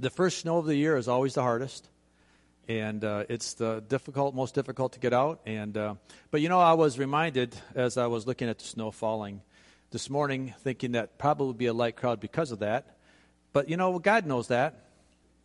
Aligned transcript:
The 0.00 0.08
first 0.08 0.38
snow 0.38 0.56
of 0.56 0.64
the 0.64 0.74
year 0.74 0.96
is 0.96 1.08
always 1.08 1.34
the 1.34 1.42
hardest, 1.42 1.86
and 2.66 3.04
uh, 3.04 3.24
it's 3.28 3.52
the 3.52 3.84
difficult, 3.86 4.34
most 4.34 4.54
difficult 4.54 4.94
to 4.94 4.98
get 4.98 5.12
out. 5.12 5.40
And 5.44 5.76
uh, 5.76 5.96
but 6.30 6.40
you 6.40 6.48
know, 6.48 6.58
I 6.58 6.72
was 6.72 6.98
reminded 6.98 7.54
as 7.74 7.98
I 7.98 8.06
was 8.06 8.26
looking 8.26 8.48
at 8.48 8.58
the 8.58 8.64
snow 8.64 8.92
falling 8.92 9.42
this 9.90 10.08
morning, 10.08 10.54
thinking 10.60 10.92
that 10.92 11.18
probably 11.18 11.48
would 11.48 11.58
be 11.58 11.66
a 11.66 11.74
light 11.74 11.96
crowd 11.96 12.18
because 12.18 12.50
of 12.50 12.60
that. 12.60 12.96
But 13.52 13.68
you 13.68 13.76
know, 13.76 13.98
God 13.98 14.24
knows 14.24 14.48
that. 14.48 14.86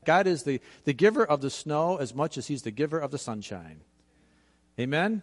God 0.06 0.26
is 0.26 0.44
the, 0.44 0.62
the 0.86 0.94
giver 0.94 1.26
of 1.26 1.42
the 1.42 1.50
snow 1.50 1.98
as 1.98 2.16
much 2.16 2.38
as 2.38 2.48
He's 2.48 2.62
the 2.62 2.72
giver 2.72 2.98
of 2.98 3.12
the 3.12 3.18
sunshine. 3.18 3.82
Amen? 4.80 5.22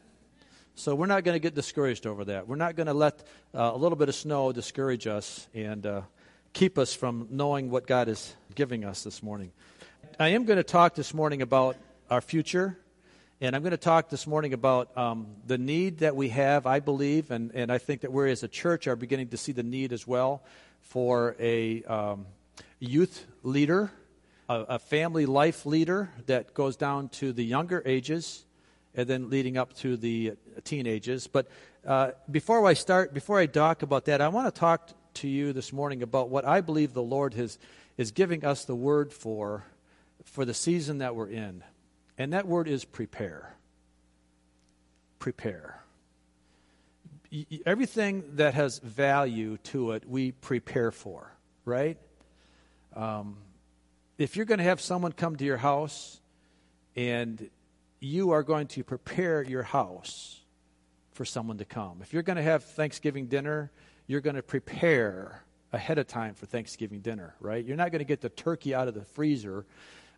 So 0.74 0.94
we're 0.94 1.06
not 1.06 1.24
going 1.24 1.36
to 1.36 1.40
get 1.40 1.54
discouraged 1.54 2.06
over 2.06 2.26
that. 2.26 2.46
We're 2.46 2.56
not 2.56 2.76
going 2.76 2.86
to 2.86 2.92
let 2.92 3.22
uh, 3.54 3.70
a 3.72 3.78
little 3.78 3.96
bit 3.96 4.10
of 4.10 4.14
snow 4.14 4.52
discourage 4.52 5.06
us 5.06 5.48
and 5.54 5.86
uh, 5.86 6.02
keep 6.52 6.78
us 6.78 6.92
from 6.92 7.28
knowing 7.30 7.70
what 7.70 7.86
God 7.86 8.08
is 8.08 8.34
giving 8.54 8.84
us 8.84 9.04
this 9.04 9.22
morning. 9.22 9.52
I 10.20 10.28
am 10.30 10.44
going 10.44 10.58
to 10.58 10.64
talk 10.64 10.94
this 10.94 11.14
morning 11.14 11.40
about 11.40 11.76
our 12.10 12.20
future, 12.20 12.78
and 13.40 13.56
I'm 13.56 13.62
going 13.62 13.70
to 13.70 13.78
talk 13.78 14.10
this 14.10 14.26
morning 14.26 14.52
about 14.52 14.96
um, 14.96 15.28
the 15.46 15.56
need 15.56 15.98
that 15.98 16.14
we 16.14 16.28
have, 16.28 16.66
I 16.66 16.80
believe, 16.80 17.30
and, 17.30 17.52
and 17.54 17.72
I 17.72 17.78
think 17.78 18.02
that 18.02 18.12
we 18.12 18.30
as 18.30 18.42
a 18.42 18.48
church 18.48 18.86
are 18.86 18.96
beginning 18.96 19.28
to 19.28 19.38
see 19.38 19.52
the 19.52 19.62
need 19.62 19.92
as 19.92 20.06
well 20.06 20.42
for 20.82 21.36
a 21.40 21.82
um, 21.84 22.26
youth 22.78 23.24
leader, 23.42 23.90
a, 24.48 24.78
family 24.78 25.24
life 25.24 25.64
leader 25.64 26.10
that 26.26 26.52
goes 26.52 26.76
down 26.76 27.08
to 27.08 27.32
the 27.32 27.44
younger 27.44 27.82
ages 27.86 28.44
and 28.94 29.08
then 29.08 29.30
leading 29.30 29.56
up 29.56 29.72
to 29.78 29.96
the 29.96 30.34
teenagers. 30.64 31.26
But 31.26 31.48
uh, 31.86 32.10
before 32.30 32.66
I 32.66 32.74
start, 32.74 33.14
before 33.14 33.38
I 33.38 33.46
talk 33.46 33.82
about 33.82 34.04
that, 34.04 34.20
I 34.20 34.28
want 34.28 34.54
to 34.54 34.58
talk 34.60 34.90
to 35.14 35.28
you 35.28 35.52
this 35.52 35.72
morning 35.72 36.02
about 36.02 36.28
what 36.28 36.44
I 36.44 36.60
believe 36.60 36.92
the 36.92 37.02
Lord 37.02 37.34
has, 37.34 37.58
is 37.96 38.10
giving 38.10 38.44
us 38.44 38.64
the 38.64 38.74
word 38.74 39.12
for, 39.12 39.64
for 40.24 40.44
the 40.44 40.54
season 40.54 40.98
that 40.98 41.14
we're 41.14 41.28
in. 41.28 41.62
And 42.18 42.32
that 42.32 42.46
word 42.46 42.68
is 42.68 42.84
prepare. 42.84 43.54
Prepare. 45.18 45.82
Everything 47.64 48.24
that 48.34 48.54
has 48.54 48.78
value 48.78 49.56
to 49.64 49.92
it, 49.92 50.04
we 50.06 50.32
prepare 50.32 50.90
for, 50.90 51.32
right? 51.64 51.96
Um, 52.94 53.36
if 54.18 54.36
you're 54.36 54.46
going 54.46 54.58
to 54.58 54.64
have 54.64 54.80
someone 54.80 55.12
come 55.12 55.36
to 55.36 55.44
your 55.44 55.56
house 55.56 56.20
and 56.94 57.48
you 58.00 58.32
are 58.32 58.42
going 58.42 58.66
to 58.66 58.84
prepare 58.84 59.42
your 59.42 59.62
house 59.62 60.40
for 61.12 61.24
someone 61.24 61.58
to 61.58 61.64
come. 61.64 61.98
If 62.02 62.12
you're 62.12 62.22
going 62.22 62.36
to 62.36 62.42
have 62.42 62.64
Thanksgiving 62.64 63.26
dinner, 63.26 63.70
you're 64.06 64.20
going 64.20 64.36
to 64.36 64.42
prepare 64.42 65.42
ahead 65.72 65.98
of 65.98 66.06
time 66.06 66.34
for 66.34 66.46
Thanksgiving 66.46 67.00
dinner, 67.00 67.34
right? 67.40 67.64
You're 67.64 67.76
not 67.76 67.92
going 67.92 68.00
to 68.00 68.04
get 68.04 68.20
the 68.20 68.28
turkey 68.28 68.74
out 68.74 68.88
of 68.88 68.94
the 68.94 69.04
freezer 69.04 69.64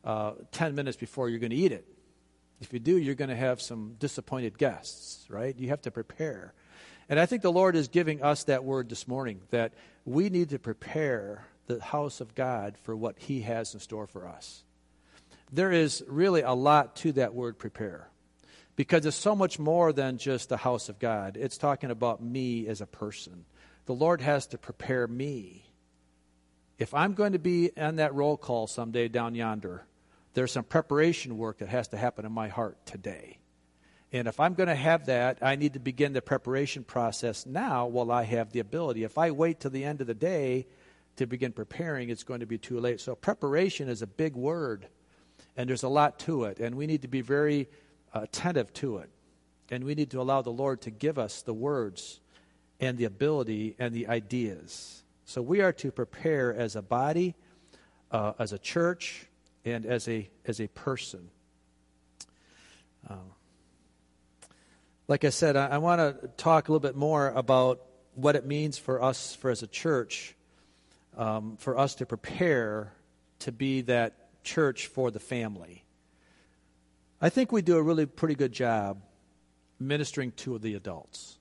uh, 0.05 0.33
10 0.53 0.75
minutes 0.75 0.97
before 0.97 1.29
you're 1.29 1.39
going 1.39 1.51
to 1.51 1.57
eat 1.57 1.73
it. 1.73 1.87
If 2.61 2.73
you 2.73 2.79
do, 2.79 2.97
you're 2.97 3.15
going 3.15 3.31
to 3.31 3.37
have 3.37 3.61
some 3.61 3.97
disappointed 3.99 4.59
guests, 4.59 5.27
right? 5.29 5.57
You 5.59 5.69
have 5.69 5.83
to 5.83 5.91
prepare. 5.91 6.55
And 7.09 7.21
I 7.21 7.27
think 7.27 7.43
the 7.43 7.53
Lord 7.53 7.77
is 7.77 7.89
giving 7.89 8.23
us 8.23 8.45
that 8.45 8.65
word 8.65 8.89
this 8.89 9.07
morning 9.07 9.41
that 9.51 9.75
we 10.05 10.31
need 10.31 10.51
to 10.51 10.59
prepare 10.59 11.47
the 11.67 11.81
house 11.81 12.21
of 12.21 12.35
God 12.35 12.77
for 12.83 12.97
what 12.97 13.19
He 13.19 13.43
has 13.43 13.75
in 13.75 13.81
store 13.81 14.07
for 14.07 14.27
us. 14.27 14.65
There 15.53 15.73
is 15.73 16.03
really 16.09 16.41
a 16.41 16.53
lot 16.53 16.97
to 16.97 17.13
that 17.13 17.35
word 17.35 17.59
prepare 17.59 18.09
because 18.77 19.07
it's 19.07 19.17
so 19.17 19.37
much 19.37 19.59
more 19.59 19.93
than 19.93 20.19
just 20.19 20.49
the 20.49 20.57
house 20.57 20.89
of 20.89 20.99
God. 20.99 21.37
It's 21.39 21.59
talking 21.59 21.91
about 21.91 22.23
me 22.23 22.67
as 22.67 22.81
a 22.81 22.87
person. 22.87 23.45
The 23.87 23.95
Lord 23.95 24.21
has 24.21 24.47
to 24.49 24.59
prepare 24.59 25.07
me. 25.07 25.67
If 26.79 26.95
I'm 26.95 27.15
going 27.15 27.33
to 27.33 27.39
be 27.39 27.71
on 27.77 27.97
that 27.97 28.15
roll 28.15 28.37
call 28.37 28.67
someday 28.67 29.09
down 29.09 29.35
yonder, 29.35 29.87
there's 30.33 30.53
some 30.53 30.65
preparation 30.65 31.39
work 31.39 31.59
that 31.59 31.69
has 31.69 31.89
to 31.89 31.97
happen 31.97 32.25
in 32.25 32.33
my 32.33 32.49
heart 32.49 32.85
today. 32.87 33.39
And 34.13 34.29
if 34.29 34.41
I'm 34.41 34.55
going 34.55 34.69
to 34.69 34.75
have 34.75 35.07
that, 35.07 35.39
I 35.43 35.57
need 35.57 35.75
to 35.75 35.81
begin 35.81 36.13
the 36.13 36.23
preparation 36.23 36.85
process 36.85 37.47
now 37.47 37.87
while 37.87 38.11
I 38.11 38.25
have 38.25 38.53
the 38.53 38.61
ability. 38.61 39.05
If 39.05 39.19
I 39.19 39.31
wait 39.31 39.61
till 39.61 39.71
the 39.71 39.85
end 39.85 40.01
of 40.01 40.07
the 40.07 40.15
day, 40.15 40.67
to 41.17 41.27
begin 41.27 41.53
preparing, 41.53 42.11
it's 42.11 42.25
going 42.25 42.41
to 42.41 42.47
be 42.47 42.59
too 42.59 42.81
late. 42.81 43.01
So, 43.01 43.15
preparation 43.15 43.89
is 43.89 44.03
a 44.03 44.07
big 44.07 44.35
word, 44.35 44.89
and 45.57 45.69
there's 45.69 45.83
a 45.83 45.89
lot 45.89 46.19
to 46.21 46.45
it, 46.45 46.59
and 46.59 46.75
we 46.75 46.87
need 46.87 47.03
to 47.03 47.09
be 47.09 47.21
very 47.21 47.69
attentive 48.13 48.73
to 48.75 48.99
it. 48.99 49.11
And 49.71 49.85
we 49.85 49.95
need 49.95 50.11
to 50.11 50.21
allow 50.21 50.43
the 50.43 50.51
Lord 50.51 50.83
to 50.83 50.91
give 50.91 51.19
us 51.19 51.43
the 51.43 51.55
words 51.55 52.21
and 52.85 52.99
the 52.99 53.05
ability 53.05 53.77
and 53.79 53.95
the 53.95 54.09
ideas. 54.09 55.03
So, 55.25 55.41
we 55.43 55.61
are 55.61 55.73
to 55.73 55.91
prepare 55.91 56.55
as 56.55 56.77
a 56.77 56.83
body, 56.83 57.35
uh, 58.11 58.33
as 58.39 58.53
a 58.53 58.59
church, 58.59 59.27
and 59.65 59.87
as 59.87 60.07
a, 60.09 60.29
as 60.45 60.61
a 60.61 60.69
person. 60.69 61.31
Um, 63.09 63.33
like 65.09 65.25
I 65.25 65.31
said, 65.31 65.57
I, 65.57 65.69
I 65.69 65.79
want 65.79 66.01
to 66.01 66.29
talk 66.37 66.69
a 66.69 66.73
little 66.73 66.81
bit 66.81 66.97
more 66.97 67.29
about 67.29 67.83
what 68.15 68.37
it 68.37 68.47
means 68.47 68.79
for 68.79 69.03
us, 69.03 69.35
for 69.35 69.51
as 69.51 69.63
a 69.63 69.67
church, 69.67 70.35
um, 71.17 71.57
for 71.59 71.79
us 71.79 71.97
to 71.97 72.07
prepare 72.07 72.93
to 73.41 73.53
be 73.53 73.83
that 73.83 74.43
church 74.45 74.87
for 74.87 75.11
the 75.11 75.21
family. 75.21 75.85
I 77.21 77.29
think 77.31 77.53
we 77.53 77.63
do 77.63 77.77
a 77.77 77.83
really 77.83 78.07
pretty 78.07 78.35
good 78.35 78.53
job 78.53 79.03
ministering 79.79 80.33
to 80.33 80.59
the 80.59 80.75
adults. 80.75 81.39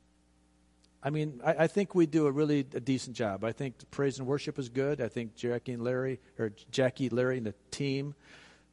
I 1.03 1.09
mean, 1.09 1.41
I, 1.45 1.55
I 1.59 1.67
think 1.67 1.93
we 1.93 2.05
do 2.05 2.27
a 2.27 2.31
really 2.31 2.59
a 2.59 2.79
decent 2.79 3.15
job. 3.15 3.43
I 3.43 3.51
think 3.51 3.75
praise 3.91 4.19
and 4.19 4.27
worship 4.27 4.57
is 4.57 4.69
good. 4.69 5.01
I 5.01 5.09
think 5.09 5.35
Jackie 5.35 5.73
and 5.73 5.83
Larry, 5.83 6.19
or 6.39 6.53
Jackie, 6.71 7.09
Larry, 7.09 7.37
and 7.37 7.45
the 7.45 7.53
team 7.71 8.15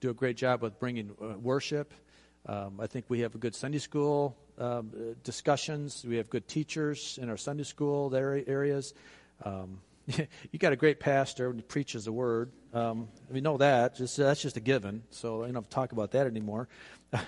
do 0.01 0.11
a 0.11 0.15
great 0.15 0.37
job 0.37 0.63
with 0.63 0.79
bringing 0.79 1.11
uh, 1.21 1.37
worship. 1.39 1.93
Um, 2.47 2.81
I 2.81 2.87
think 2.87 3.07
we 3.09 3.21
have 3.21 3.35
a 3.35 3.39
good 3.39 3.55
Sunday 3.55 3.79
school 3.79 4.37
um, 4.59 4.93
uh, 4.95 5.15
discussions. 5.25 6.05
We 6.07 6.17
have 6.17 6.31
good 6.31 6.47
teachers 6.47 7.19
in 7.21 7.29
our 7.29 7.37
Sunday 7.37 7.65
school 7.65 8.15
areas. 8.15 8.95
Um, 9.45 9.81
you 10.07 10.59
got 10.59 10.73
a 10.73 10.77
great 10.77 11.01
pastor 11.01 11.53
he 11.53 11.63
preaches 11.63 12.05
the 12.05 12.13
word. 12.13 12.51
Um, 12.73 13.09
we 13.31 13.41
know 13.41 13.57
that. 13.57 13.97
Just, 13.97 14.17
that's 14.17 14.41
just 14.41 14.57
a 14.57 14.61
given. 14.61 15.03
So 15.11 15.43
I 15.43 15.47
don't 15.47 15.57
have 15.57 15.65
to 15.65 15.71
talk 15.71 15.93
about 15.93 16.13
that 16.13 16.27
anymore. 16.27 16.69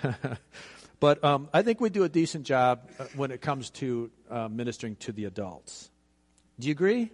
but 1.03 1.21
um, 1.21 1.49
I 1.53 1.63
think 1.63 1.81
we 1.81 1.89
do 1.89 2.05
a 2.05 2.09
decent 2.09 2.45
job 2.45 2.89
uh, 2.97 3.07
when 3.17 3.31
it 3.31 3.41
comes 3.41 3.69
to 3.71 4.09
uh, 4.29 4.47
ministering 4.47 4.95
to 5.01 5.11
the 5.11 5.25
adults. 5.25 5.91
Do 6.57 6.69
you 6.69 6.71
agree? 6.71 7.11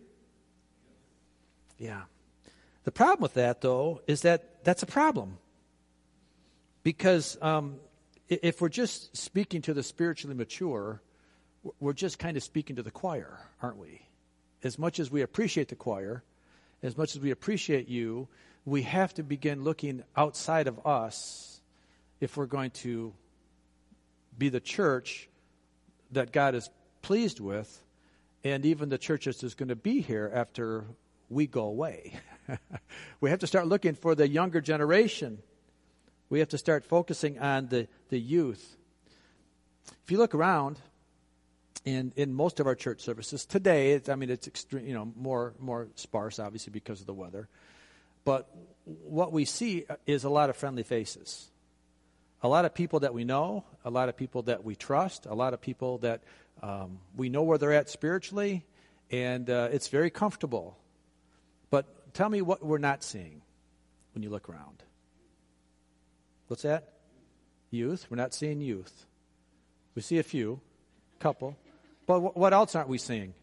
Yeah. 1.79 2.01
The 2.83 2.91
problem 2.91 3.23
with 3.23 3.33
that, 3.33 3.61
though, 3.61 4.01
is 4.05 4.21
that 4.21 4.63
that's 4.63 4.83
a 4.83 4.85
problem. 4.85 5.39
Because 6.83 7.35
um, 7.41 7.77
if 8.27 8.61
we're 8.61 8.69
just 8.69 9.17
speaking 9.17 9.63
to 9.63 9.73
the 9.73 9.81
spiritually 9.81 10.35
mature, 10.35 11.01
we're 11.79 11.93
just 11.93 12.19
kind 12.19 12.37
of 12.37 12.43
speaking 12.43 12.75
to 12.75 12.83
the 12.83 12.91
choir, 12.91 13.39
aren't 13.59 13.77
we? 13.77 14.03
as 14.63 14.77
much 14.77 14.99
as 14.99 15.09
we 15.09 15.21
appreciate 15.21 15.69
the 15.69 15.75
choir, 15.75 16.23
as 16.83 16.97
much 16.97 17.15
as 17.15 17.21
we 17.21 17.31
appreciate 17.31 17.87
you, 17.87 18.27
we 18.65 18.83
have 18.83 19.13
to 19.13 19.23
begin 19.23 19.63
looking 19.63 20.03
outside 20.15 20.67
of 20.67 20.85
us 20.85 21.61
if 22.19 22.37
we're 22.37 22.45
going 22.45 22.71
to 22.71 23.13
be 24.39 24.49
the 24.49 24.59
church 24.59 25.29
that 26.11 26.31
God 26.31 26.55
is 26.55 26.69
pleased 27.01 27.39
with, 27.39 27.83
and 28.43 28.65
even 28.65 28.89
the 28.89 28.97
church 28.97 29.25
that 29.25 29.43
is 29.43 29.53
going 29.53 29.69
to 29.69 29.75
be 29.75 30.01
here 30.01 30.31
after 30.33 30.85
we 31.29 31.45
go 31.45 31.65
away. 31.65 32.13
we 33.21 33.29
have 33.29 33.39
to 33.39 33.47
start 33.47 33.67
looking 33.67 33.93
for 33.93 34.15
the 34.15 34.27
younger 34.27 34.61
generation. 34.61 35.39
We 36.29 36.39
have 36.39 36.49
to 36.49 36.57
start 36.57 36.85
focusing 36.85 37.39
on 37.39 37.67
the, 37.67 37.87
the 38.09 38.19
youth. 38.19 38.77
If 40.03 40.11
you 40.11 40.17
look 40.17 40.33
around, 40.33 40.79
in, 41.85 42.13
in 42.15 42.33
most 42.33 42.59
of 42.59 42.67
our 42.67 42.75
church 42.75 43.01
services 43.01 43.45
today. 43.45 43.99
I 44.09 44.15
mean, 44.15 44.29
it's 44.29 44.47
extreme, 44.47 44.85
you 44.85 44.93
know, 44.93 45.11
more 45.15 45.53
more 45.59 45.87
sparse, 45.95 46.39
obviously 46.39 46.71
because 46.71 46.99
of 47.01 47.07
the 47.07 47.13
weather. 47.13 47.47
But 48.25 48.49
what 48.85 49.31
we 49.31 49.45
see 49.45 49.85
is 50.05 50.23
a 50.23 50.29
lot 50.29 50.49
of 50.49 50.57
friendly 50.57 50.83
faces, 50.83 51.49
a 52.41 52.47
lot 52.47 52.65
of 52.65 52.73
people 52.73 53.01
that 53.01 53.13
we 53.13 53.23
know, 53.23 53.63
a 53.83 53.89
lot 53.89 54.09
of 54.09 54.15
people 54.15 54.43
that 54.43 54.63
we 54.63 54.75
trust, 54.75 55.25
a 55.25 55.33
lot 55.33 55.53
of 55.53 55.61
people 55.61 55.97
that 55.99 56.23
um, 56.61 56.99
we 57.15 57.29
know 57.29 57.43
where 57.43 57.57
they're 57.57 57.73
at 57.73 57.89
spiritually, 57.89 58.65
and 59.11 59.49
uh, 59.49 59.69
it's 59.71 59.87
very 59.87 60.09
comfortable. 60.09 60.77
But 61.69 62.13
tell 62.13 62.29
me 62.29 62.41
what 62.41 62.63
we're 62.63 62.77
not 62.77 63.03
seeing 63.03 63.41
when 64.13 64.23
you 64.23 64.29
look 64.29 64.49
around. 64.49 64.83
What's 66.47 66.63
that? 66.63 66.93
Youth. 67.71 68.07
We're 68.09 68.17
not 68.17 68.33
seeing 68.33 68.61
youth. 68.61 69.05
We 69.95 70.01
see 70.01 70.17
a 70.17 70.23
few, 70.23 70.61
couple. 71.19 71.57
But 72.07 72.35
what 72.35 72.53
else 72.53 72.75
aren't 72.75 72.89
we 72.89 72.97
seeing? 72.97 73.33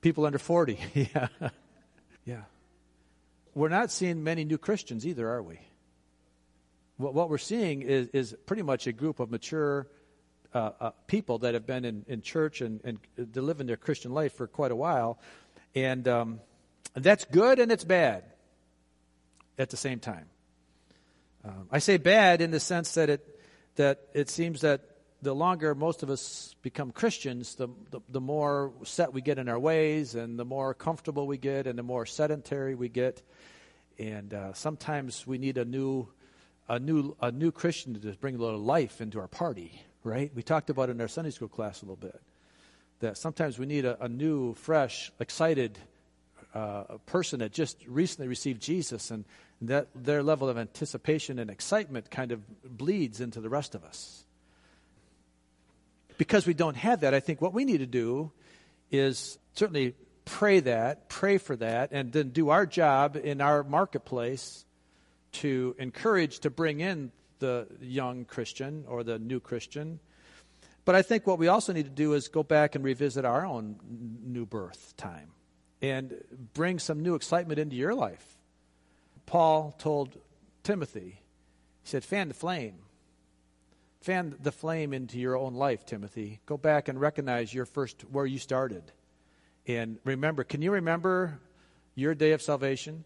People 0.00 0.26
under 0.26 0.38
40. 0.38 0.78
yeah. 0.94 1.28
Yeah. 2.24 2.42
We're 3.54 3.68
not 3.68 3.90
seeing 3.90 4.24
many 4.24 4.44
new 4.44 4.58
Christians 4.58 5.06
either, 5.06 5.28
are 5.28 5.42
we? 5.42 5.60
What, 7.00 7.14
what 7.14 7.30
we're 7.30 7.38
seeing 7.38 7.82
is, 7.82 8.08
is 8.08 8.36
pretty 8.46 8.62
much 8.62 8.86
a 8.86 8.92
group 8.92 9.20
of 9.20 9.30
mature 9.30 9.86
uh, 10.52 10.70
uh, 10.80 10.90
people 11.06 11.38
that 11.38 11.54
have 11.54 11.66
been 11.66 11.84
in, 11.84 12.04
in 12.08 12.22
church 12.22 12.60
and, 12.60 12.80
and 12.84 12.98
living 13.34 13.66
their 13.66 13.76
Christian 13.76 14.12
life 14.12 14.34
for 14.34 14.46
quite 14.46 14.72
a 14.72 14.76
while. 14.76 15.18
And 15.74 16.06
um, 16.08 16.40
that's 16.94 17.24
good 17.24 17.58
and 17.58 17.70
it's 17.72 17.84
bad. 17.84 18.24
at 19.60 19.68
the 19.68 19.76
same 19.76 20.00
time. 20.00 20.24
Um, 21.44 21.68
I 21.70 21.78
say 21.78 21.98
bad 21.98 22.40
in 22.40 22.50
the 22.50 22.60
sense 22.60 22.94
that 22.94 23.10
it 23.10 23.26
that 23.76 24.00
it 24.14 24.28
seems 24.28 24.62
that 24.62 24.80
the 25.22 25.34
longer 25.34 25.74
most 25.74 26.02
of 26.02 26.10
us 26.10 26.54
become 26.62 26.90
Christians, 26.90 27.54
the, 27.54 27.68
the, 27.90 28.00
the 28.08 28.20
more 28.20 28.72
set 28.84 29.12
we 29.12 29.20
get 29.20 29.38
in 29.38 29.48
our 29.48 29.58
ways, 29.58 30.14
and 30.14 30.38
the 30.38 30.44
more 30.44 30.72
comfortable 30.74 31.26
we 31.26 31.36
get, 31.36 31.66
and 31.66 31.78
the 31.78 31.82
more 31.82 32.06
sedentary 32.06 32.74
we 32.74 32.88
get. 32.88 33.22
And 33.98 34.32
uh, 34.32 34.54
sometimes 34.54 35.26
we 35.26 35.36
need 35.36 35.58
a 35.58 35.64
new, 35.64 36.08
a 36.70 36.78
new, 36.78 37.16
a 37.20 37.32
new 37.32 37.50
Christian 37.50 37.94
to 37.94 38.00
just 38.00 38.20
bring 38.20 38.36
a 38.36 38.38
little 38.38 38.60
life 38.60 39.00
into 39.00 39.18
our 39.18 39.26
party, 39.26 39.82
right? 40.04 40.30
We 40.34 40.44
talked 40.44 40.70
about 40.70 40.88
in 40.88 41.00
our 41.00 41.08
Sunday 41.08 41.32
school 41.32 41.48
class 41.48 41.82
a 41.82 41.84
little 41.84 41.96
bit. 41.96 42.18
That 43.00 43.18
sometimes 43.18 43.58
we 43.58 43.66
need 43.66 43.84
a, 43.84 44.02
a 44.04 44.08
new, 44.08 44.54
fresh, 44.54 45.10
excited 45.18 45.76
uh, 46.54 46.98
person 47.06 47.40
that 47.40 47.52
just 47.52 47.76
recently 47.88 48.28
received 48.28 48.62
Jesus, 48.62 49.10
and 49.10 49.24
that 49.62 49.88
their 49.96 50.22
level 50.22 50.48
of 50.48 50.58
anticipation 50.58 51.40
and 51.40 51.50
excitement 51.50 52.08
kind 52.08 52.30
of 52.30 52.40
bleeds 52.64 53.20
into 53.20 53.40
the 53.40 53.48
rest 53.48 53.74
of 53.74 53.82
us. 53.82 54.24
Because 56.18 56.46
we 56.46 56.54
don't 56.54 56.76
have 56.76 57.00
that, 57.00 57.14
I 57.14 57.20
think 57.20 57.40
what 57.40 57.52
we 57.52 57.64
need 57.64 57.78
to 57.78 57.86
do 57.86 58.30
is 58.92 59.38
certainly 59.54 59.94
pray 60.24 60.60
that, 60.60 61.08
pray 61.08 61.38
for 61.38 61.56
that, 61.56 61.90
and 61.90 62.12
then 62.12 62.28
do 62.28 62.50
our 62.50 62.64
job 62.64 63.16
in 63.16 63.40
our 63.40 63.64
marketplace 63.64 64.64
to 65.32 65.74
encourage 65.78 66.40
to 66.40 66.50
bring 66.50 66.80
in 66.80 67.12
the 67.38 67.66
young 67.80 68.24
Christian 68.24 68.84
or 68.88 69.02
the 69.02 69.18
new 69.18 69.40
Christian. 69.40 70.00
But 70.84 70.94
I 70.94 71.02
think 71.02 71.26
what 71.26 71.38
we 71.38 71.48
also 71.48 71.72
need 71.72 71.84
to 71.84 71.90
do 71.90 72.14
is 72.14 72.28
go 72.28 72.42
back 72.42 72.74
and 72.74 72.84
revisit 72.84 73.24
our 73.24 73.44
own 73.46 73.76
new 74.22 74.46
birth 74.46 74.94
time 74.96 75.30
and 75.82 76.14
bring 76.54 76.78
some 76.78 77.02
new 77.02 77.14
excitement 77.14 77.58
into 77.58 77.76
your 77.76 77.94
life. 77.94 78.38
Paul 79.26 79.74
told 79.78 80.18
Timothy, 80.62 81.20
he 81.82 81.88
said, 81.88 82.04
fan 82.04 82.28
the 82.28 82.34
flame. 82.34 82.80
Fan 84.00 84.34
the 84.42 84.52
flame 84.52 84.92
into 84.92 85.18
your 85.18 85.36
own 85.36 85.54
life, 85.54 85.84
Timothy. 85.84 86.40
Go 86.46 86.56
back 86.56 86.88
and 86.88 87.00
recognize 87.00 87.52
your 87.52 87.66
first, 87.66 88.02
where 88.10 88.26
you 88.26 88.38
started. 88.38 88.82
And 89.66 89.98
remember, 90.04 90.42
can 90.42 90.62
you 90.62 90.72
remember 90.72 91.38
your 91.94 92.14
day 92.14 92.32
of 92.32 92.40
salvation? 92.40 93.04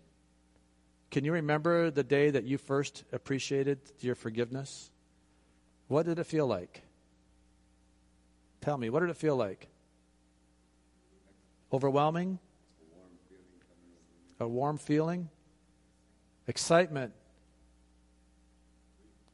Can 1.15 1.25
you 1.25 1.31
remember 1.31 1.93
the 1.93 2.03
day 2.03 2.31
that 2.31 2.43
you 2.43 2.59
first 2.59 3.05
appreciated 3.13 3.79
your 4.01 4.17
forgiveness? 4.17 4.91
What 5.87 6.07
did 6.07 6.19
it 6.19 6.25
feel 6.25 6.45
like? 6.45 6.83
Tell 8.61 8.77
me, 8.77 8.91
what 8.91 8.99
did 8.99 9.11
it 9.11 9.17
feel 9.17 9.37
like? 9.37 9.69
Overwhelming? 11.73 12.41
A 14.41 14.49
warm 14.49 14.77
feeling? 14.77 15.29
Excitement? 16.49 17.13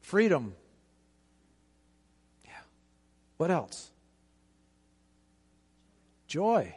Freedom? 0.03 0.55
Yeah. 2.44 2.50
What 3.38 3.50
else? 3.50 3.91
Joy? 6.27 6.75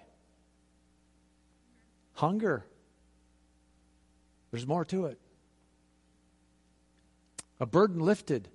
Hunger? 2.14 2.66
There's 4.54 4.68
more 4.68 4.86
to 4.86 5.08
it. 5.08 5.20
A 7.60 7.66
burden 7.66 8.00
lifted. 8.00 8.50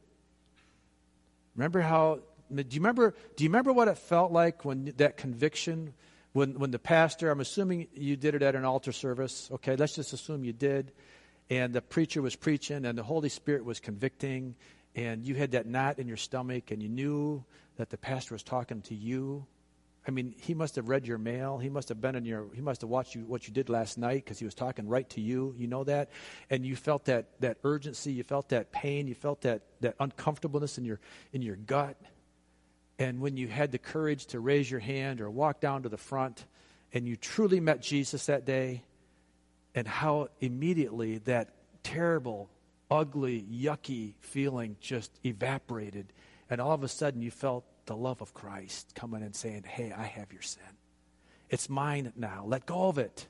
Remember 1.56 1.80
how 1.80 2.20
do 2.54 2.62
you 2.70 2.80
remember 2.80 3.16
do 3.34 3.42
you 3.42 3.50
remember 3.50 3.72
what 3.72 3.88
it 3.88 3.98
felt 3.98 4.30
like 4.30 4.64
when 4.64 4.94
that 4.98 5.16
conviction 5.16 5.94
when 6.34 6.56
when 6.60 6.70
the 6.70 6.78
pastor 6.78 7.32
I'm 7.32 7.40
assuming 7.40 7.88
you 7.94 8.14
did 8.14 8.36
it 8.36 8.42
at 8.42 8.54
an 8.54 8.64
altar 8.64 8.92
service. 8.92 9.48
Okay, 9.54 9.74
let's 9.74 9.96
just 9.96 10.12
assume 10.12 10.44
you 10.44 10.52
did. 10.52 10.92
And 11.50 11.74
the 11.74 11.82
preacher 11.82 12.22
was 12.22 12.36
preaching 12.36 12.84
and 12.84 12.96
the 12.96 13.02
Holy 13.02 13.28
Spirit 13.28 13.64
was 13.64 13.80
convicting 13.80 14.54
and 14.94 15.26
you 15.26 15.34
had 15.34 15.50
that 15.50 15.66
knot 15.66 15.98
in 15.98 16.06
your 16.06 16.16
stomach 16.16 16.70
and 16.70 16.80
you 16.80 16.88
knew 16.88 17.44
that 17.76 17.90
the 17.90 17.98
pastor 17.98 18.36
was 18.36 18.44
talking 18.44 18.82
to 18.82 18.94
you 18.94 19.48
I 20.08 20.10
mean, 20.10 20.34
he 20.38 20.54
must 20.54 20.76
have 20.76 20.88
read 20.88 21.06
your 21.06 21.18
mail. 21.18 21.58
He 21.58 21.68
must 21.68 21.90
have 21.90 22.00
been 22.00 22.14
in 22.14 22.24
your. 22.24 22.46
He 22.54 22.62
must 22.62 22.80
have 22.80 22.88
watched 22.88 23.14
you 23.14 23.26
what 23.26 23.46
you 23.46 23.52
did 23.52 23.68
last 23.68 23.98
night 23.98 24.24
because 24.24 24.38
he 24.38 24.46
was 24.46 24.54
talking 24.54 24.88
right 24.88 25.08
to 25.10 25.20
you. 25.20 25.54
You 25.58 25.66
know 25.66 25.84
that, 25.84 26.08
and 26.48 26.64
you 26.64 26.76
felt 26.76 27.04
that 27.04 27.26
that 27.40 27.58
urgency. 27.62 28.12
You 28.12 28.22
felt 28.22 28.48
that 28.48 28.72
pain. 28.72 29.06
You 29.06 29.14
felt 29.14 29.42
that 29.42 29.60
that 29.82 29.96
uncomfortableness 30.00 30.78
in 30.78 30.86
your 30.86 30.98
in 31.34 31.42
your 31.42 31.56
gut. 31.56 32.00
And 32.98 33.20
when 33.20 33.36
you 33.36 33.48
had 33.48 33.70
the 33.70 33.78
courage 33.78 34.26
to 34.28 34.40
raise 34.40 34.70
your 34.70 34.80
hand 34.80 35.20
or 35.20 35.30
walk 35.30 35.60
down 35.60 35.82
to 35.82 35.90
the 35.90 35.98
front, 35.98 36.46
and 36.94 37.06
you 37.06 37.14
truly 37.14 37.60
met 37.60 37.82
Jesus 37.82 38.26
that 38.26 38.46
day, 38.46 38.84
and 39.74 39.86
how 39.86 40.28
immediately 40.40 41.18
that 41.18 41.50
terrible, 41.82 42.48
ugly, 42.90 43.42
yucky 43.42 44.14
feeling 44.20 44.76
just 44.80 45.12
evaporated, 45.22 46.14
and 46.48 46.62
all 46.62 46.72
of 46.72 46.82
a 46.82 46.88
sudden 46.88 47.20
you 47.20 47.30
felt 47.30 47.66
the 47.88 47.96
love 47.96 48.22
of 48.22 48.32
Christ 48.32 48.94
coming 48.94 49.22
and 49.22 49.34
saying, 49.34 49.64
Hey, 49.66 49.92
I 49.92 50.04
have 50.04 50.32
your 50.32 50.42
sin. 50.42 50.62
It's 51.50 51.68
mine 51.68 52.12
now. 52.16 52.44
Let 52.46 52.66
go 52.66 52.88
of 52.88 52.98
it. 52.98 53.26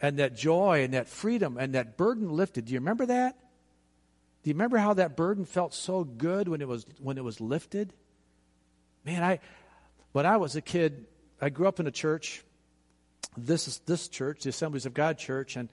And 0.00 0.18
that 0.18 0.34
joy 0.34 0.82
and 0.82 0.94
that 0.94 1.06
freedom 1.06 1.56
and 1.58 1.74
that 1.74 1.96
burden 1.96 2.30
lifted. 2.30 2.64
Do 2.64 2.72
you 2.72 2.80
remember 2.80 3.06
that? 3.06 3.38
Do 4.42 4.50
you 4.50 4.54
remember 4.54 4.78
how 4.78 4.94
that 4.94 5.16
burden 5.16 5.44
felt 5.44 5.72
so 5.72 6.02
good 6.02 6.48
when 6.48 6.60
it 6.60 6.66
was 6.66 6.84
when 6.98 7.16
it 7.16 7.22
was 7.22 7.40
lifted? 7.40 7.92
Man, 9.04 9.22
I 9.22 9.38
when 10.10 10.26
I 10.26 10.38
was 10.38 10.56
a 10.56 10.60
kid, 10.60 11.06
I 11.40 11.50
grew 11.50 11.68
up 11.68 11.78
in 11.78 11.86
a 11.86 11.92
church. 11.92 12.42
This 13.36 13.68
is 13.68 13.78
this 13.86 14.08
church, 14.08 14.42
the 14.42 14.48
Assemblies 14.50 14.84
of 14.84 14.94
God 14.94 15.18
church, 15.18 15.56
and 15.56 15.68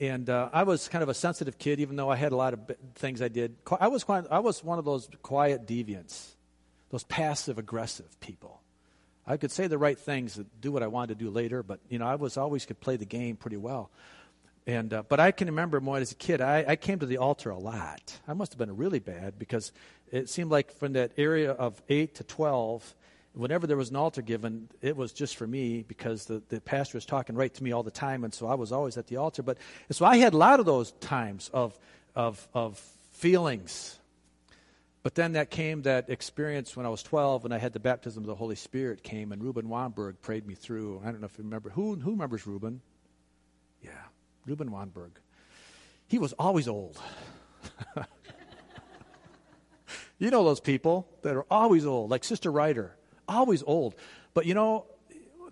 and 0.00 0.30
uh, 0.30 0.48
I 0.52 0.62
was 0.62 0.88
kind 0.88 1.02
of 1.02 1.10
a 1.10 1.14
sensitive 1.14 1.58
kid, 1.58 1.80
even 1.80 1.96
though 1.96 2.08
I 2.08 2.16
had 2.16 2.32
a 2.32 2.36
lot 2.36 2.54
of 2.54 2.60
things 2.94 3.20
I 3.20 3.28
did. 3.28 3.56
I 3.78 3.88
was 3.88 4.02
quite, 4.02 4.24
I 4.30 4.38
was 4.38 4.64
one 4.64 4.78
of 4.78 4.84
those 4.84 5.08
quiet 5.22 5.66
deviants 5.66 6.34
those 6.94 7.02
passive 7.04 7.58
aggressive 7.58 8.20
people. 8.20 8.60
I 9.26 9.36
could 9.36 9.50
say 9.50 9.66
the 9.66 9.78
right 9.78 9.98
things, 9.98 10.36
and 10.36 10.46
do 10.60 10.70
what 10.70 10.84
I 10.84 10.86
wanted 10.86 11.18
to 11.18 11.24
do 11.24 11.30
later, 11.30 11.64
but 11.64 11.80
you 11.88 11.98
know, 11.98 12.06
I 12.06 12.14
was 12.14 12.36
always 12.36 12.66
could 12.66 12.78
play 12.78 12.96
the 12.96 13.04
game 13.04 13.34
pretty 13.36 13.56
well. 13.56 13.90
And 14.64 14.94
uh, 14.94 15.02
but 15.08 15.18
I 15.18 15.32
can 15.32 15.48
remember 15.48 15.80
more 15.80 15.96
as 15.96 16.12
a 16.12 16.14
kid. 16.14 16.40
I, 16.40 16.64
I 16.68 16.76
came 16.76 17.00
to 17.00 17.06
the 17.06 17.18
altar 17.18 17.50
a 17.50 17.58
lot. 17.58 18.16
I 18.28 18.34
must 18.34 18.52
have 18.52 18.58
been 18.58 18.76
really 18.76 19.00
bad 19.00 19.40
because 19.40 19.72
it 20.12 20.28
seemed 20.28 20.52
like 20.52 20.72
from 20.78 20.92
that 20.92 21.10
area 21.16 21.50
of 21.50 21.82
eight 21.88 22.14
to 22.16 22.24
twelve, 22.24 22.94
whenever 23.32 23.66
there 23.66 23.76
was 23.76 23.90
an 23.90 23.96
altar 23.96 24.22
given, 24.22 24.68
it 24.80 24.96
was 24.96 25.12
just 25.12 25.34
for 25.36 25.48
me 25.48 25.82
because 25.82 26.26
the, 26.26 26.42
the 26.48 26.60
pastor 26.60 26.96
was 26.96 27.04
talking 27.04 27.34
right 27.34 27.52
to 27.54 27.64
me 27.64 27.72
all 27.72 27.82
the 27.82 27.90
time, 27.90 28.22
and 28.22 28.32
so 28.32 28.46
I 28.46 28.54
was 28.54 28.70
always 28.70 28.96
at 28.96 29.08
the 29.08 29.16
altar. 29.16 29.42
But 29.42 29.58
so 29.90 30.04
I 30.04 30.18
had 30.18 30.32
a 30.32 30.38
lot 30.38 30.60
of 30.60 30.66
those 30.66 30.92
times 31.00 31.50
of 31.52 31.76
of 32.14 32.46
of 32.54 32.78
feelings 33.10 33.98
but 35.04 35.14
then 35.14 35.32
that 35.32 35.50
came 35.50 35.82
that 35.82 36.08
experience 36.08 36.74
when 36.74 36.86
I 36.86 36.88
was 36.88 37.02
12 37.02 37.44
and 37.44 37.52
I 37.52 37.58
had 37.58 37.74
the 37.74 37.78
baptism 37.78 38.22
of 38.22 38.26
the 38.26 38.34
Holy 38.34 38.56
Spirit 38.56 39.02
came 39.02 39.32
and 39.32 39.44
Reuben 39.44 39.66
Wanberg 39.66 40.14
prayed 40.22 40.46
me 40.46 40.54
through. 40.54 41.02
I 41.04 41.12
don't 41.12 41.20
know 41.20 41.26
if 41.26 41.36
you 41.36 41.44
remember. 41.44 41.68
Who, 41.68 41.96
who 41.96 42.12
remembers 42.12 42.46
Reuben? 42.46 42.80
Yeah, 43.82 43.90
Reuben 44.46 44.70
Wanberg. 44.70 45.10
He 46.08 46.18
was 46.18 46.32
always 46.32 46.68
old. 46.68 46.98
you 50.18 50.30
know 50.30 50.42
those 50.42 50.60
people 50.60 51.06
that 51.20 51.36
are 51.36 51.44
always 51.50 51.84
old, 51.84 52.10
like 52.10 52.24
Sister 52.24 52.50
Ryder, 52.50 52.96
always 53.28 53.62
old. 53.66 53.94
But 54.32 54.46
you 54.46 54.54
know, 54.54 54.86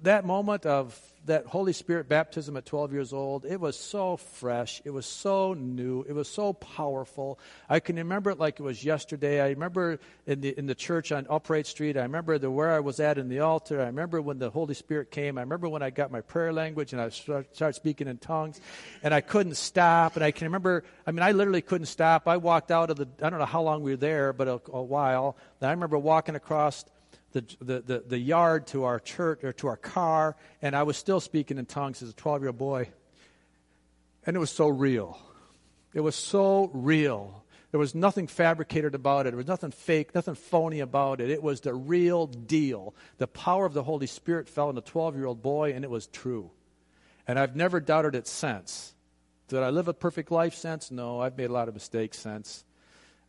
that 0.01 0.25
moment 0.25 0.65
of 0.65 0.99
that 1.27 1.47
Holy 1.47 1.73
Spirit 1.73 2.09
baptism 2.09 2.57
at 2.57 2.67
12 2.67 2.93
years 2.93 3.13
old, 3.13 3.45
it 3.45 3.61
was 3.61 3.79
so 3.79 4.17
fresh. 4.17 4.83
It 4.85 4.91
was 4.91 5.07
so 5.07 5.55
new. 5.55 6.05
It 6.09 6.13
was 6.13 6.29
so 6.29 6.53
powerful. 6.53 7.39
I 7.69 7.81
can 7.81 7.97
remember 7.97 8.31
it 8.31 8.39
like 8.39 8.59
it 8.59 8.63
was 8.63 8.85
yesterday. 8.85 9.41
I 9.41 9.51
remember 9.51 10.01
in 10.27 10.41
the, 10.41 10.59
in 10.59 10.67
the 10.67 10.75
church 10.75 11.13
on 11.13 11.27
Upright 11.31 11.67
Street. 11.67 11.97
I 11.97 12.03
remember 12.03 12.39
the, 12.39 12.51
where 12.51 12.73
I 12.73 12.81
was 12.81 12.99
at 12.99 13.19
in 13.19 13.29
the 13.29 13.41
altar. 13.41 13.81
I 13.81 13.87
remember 13.87 14.21
when 14.21 14.39
the 14.39 14.51
Holy 14.51 14.75
Spirit 14.75 15.11
came. 15.11 15.39
I 15.39 15.43
remember 15.43 15.69
when 15.69 15.83
I 15.83 15.91
got 15.91 16.11
my 16.11 16.23
prayer 16.23 16.53
language 16.53 16.93
and 16.93 17.01
I 17.01 17.11
started 17.11 17.75
speaking 17.75 18.09
in 18.09 18.19
tongues 18.19 18.61
and 19.03 19.15
I 19.15 19.21
couldn't 19.21 19.57
stop. 19.57 20.17
And 20.17 20.25
I 20.25 20.33
can 20.33 20.47
remember, 20.47 20.83
I 21.07 21.13
mean, 21.13 21.23
I 21.23 21.33
literally 21.33 21.63
couldn't 21.63 21.87
stop. 21.87 22.27
I 22.27 22.37
walked 22.37 22.71
out 22.71 22.91
of 22.91 22.97
the, 22.97 23.09
I 23.23 23.31
don't 23.31 23.39
know 23.39 23.45
how 23.45 23.63
long 23.63 23.83
we 23.83 23.93
were 23.93 23.97
there, 23.97 24.33
but 24.33 24.49
a, 24.49 24.61
a 24.73 24.83
while. 24.83 25.37
And 25.61 25.69
I 25.69 25.73
remember 25.73 25.99
walking 25.99 26.35
across 26.35 26.85
the, 27.33 27.45
the, 27.61 27.81
the, 27.81 28.05
the 28.07 28.19
yard 28.19 28.67
to 28.69 28.85
our 28.85 29.01
church 29.01 29.45
or 29.45 29.53
to 29.55 29.67
our 29.69 29.77
car, 29.77 30.37
and 30.61 30.77
I 30.77 30.83
was 30.83 30.97
still 30.97 31.21
speaking 31.21 31.59
in 31.59 31.67
tongues 31.67 32.03
as 32.03 32.11
a 32.11 32.15
12 32.15 32.43
year 32.43 32.49
old 32.49 32.59
boy. 32.59 32.89
And 34.25 34.37
it 34.37 34.39
was 34.39 34.51
so 34.51 34.69
real. 34.69 35.19
It 35.95 36.01
was 36.01 36.15
so 36.15 36.71
real. 36.73 37.43
There 37.71 37.81
was 37.81 37.95
nothing 37.95 38.27
fabricated 38.27 38.95
about 38.95 39.27
it. 39.27 39.31
There 39.31 39.39
was 39.39 39.47
nothing 39.47 39.71
fake, 39.71 40.15
nothing 40.15 40.35
phony 40.35 40.81
about 40.81 41.21
it. 41.21 41.31
It 41.31 41.43
was 41.43 41.63
the 41.63 41.75
real 41.75 42.27
deal. 42.27 42.95
The 43.17 43.27
power 43.27 43.65
of 43.65 43.73
the 43.73 43.83
Holy 43.83 44.07
Spirit 44.07 44.49
fell 44.49 44.69
on 44.69 44.77
a 44.77 44.83
12 44.83 45.17
year 45.17 45.27
old 45.27 45.43
boy, 45.43 45.73
and 45.73 45.85
it 45.85 45.91
was 45.91 46.07
true. 46.07 46.51
And 47.27 47.39
I've 47.39 47.57
never 47.57 47.81
doubted 47.81 48.15
it 48.15 48.27
since. 48.27 48.95
Did 49.49 49.63
I 49.63 49.71
live 49.71 49.89
a 49.89 49.95
perfect 49.95 50.31
life 50.31 50.55
since? 50.55 50.91
No, 50.91 51.21
I've 51.21 51.37
made 51.37 51.51
a 51.51 51.53
lot 51.53 51.69
of 51.69 51.75
mistakes 51.75 52.19
since. 52.19 52.65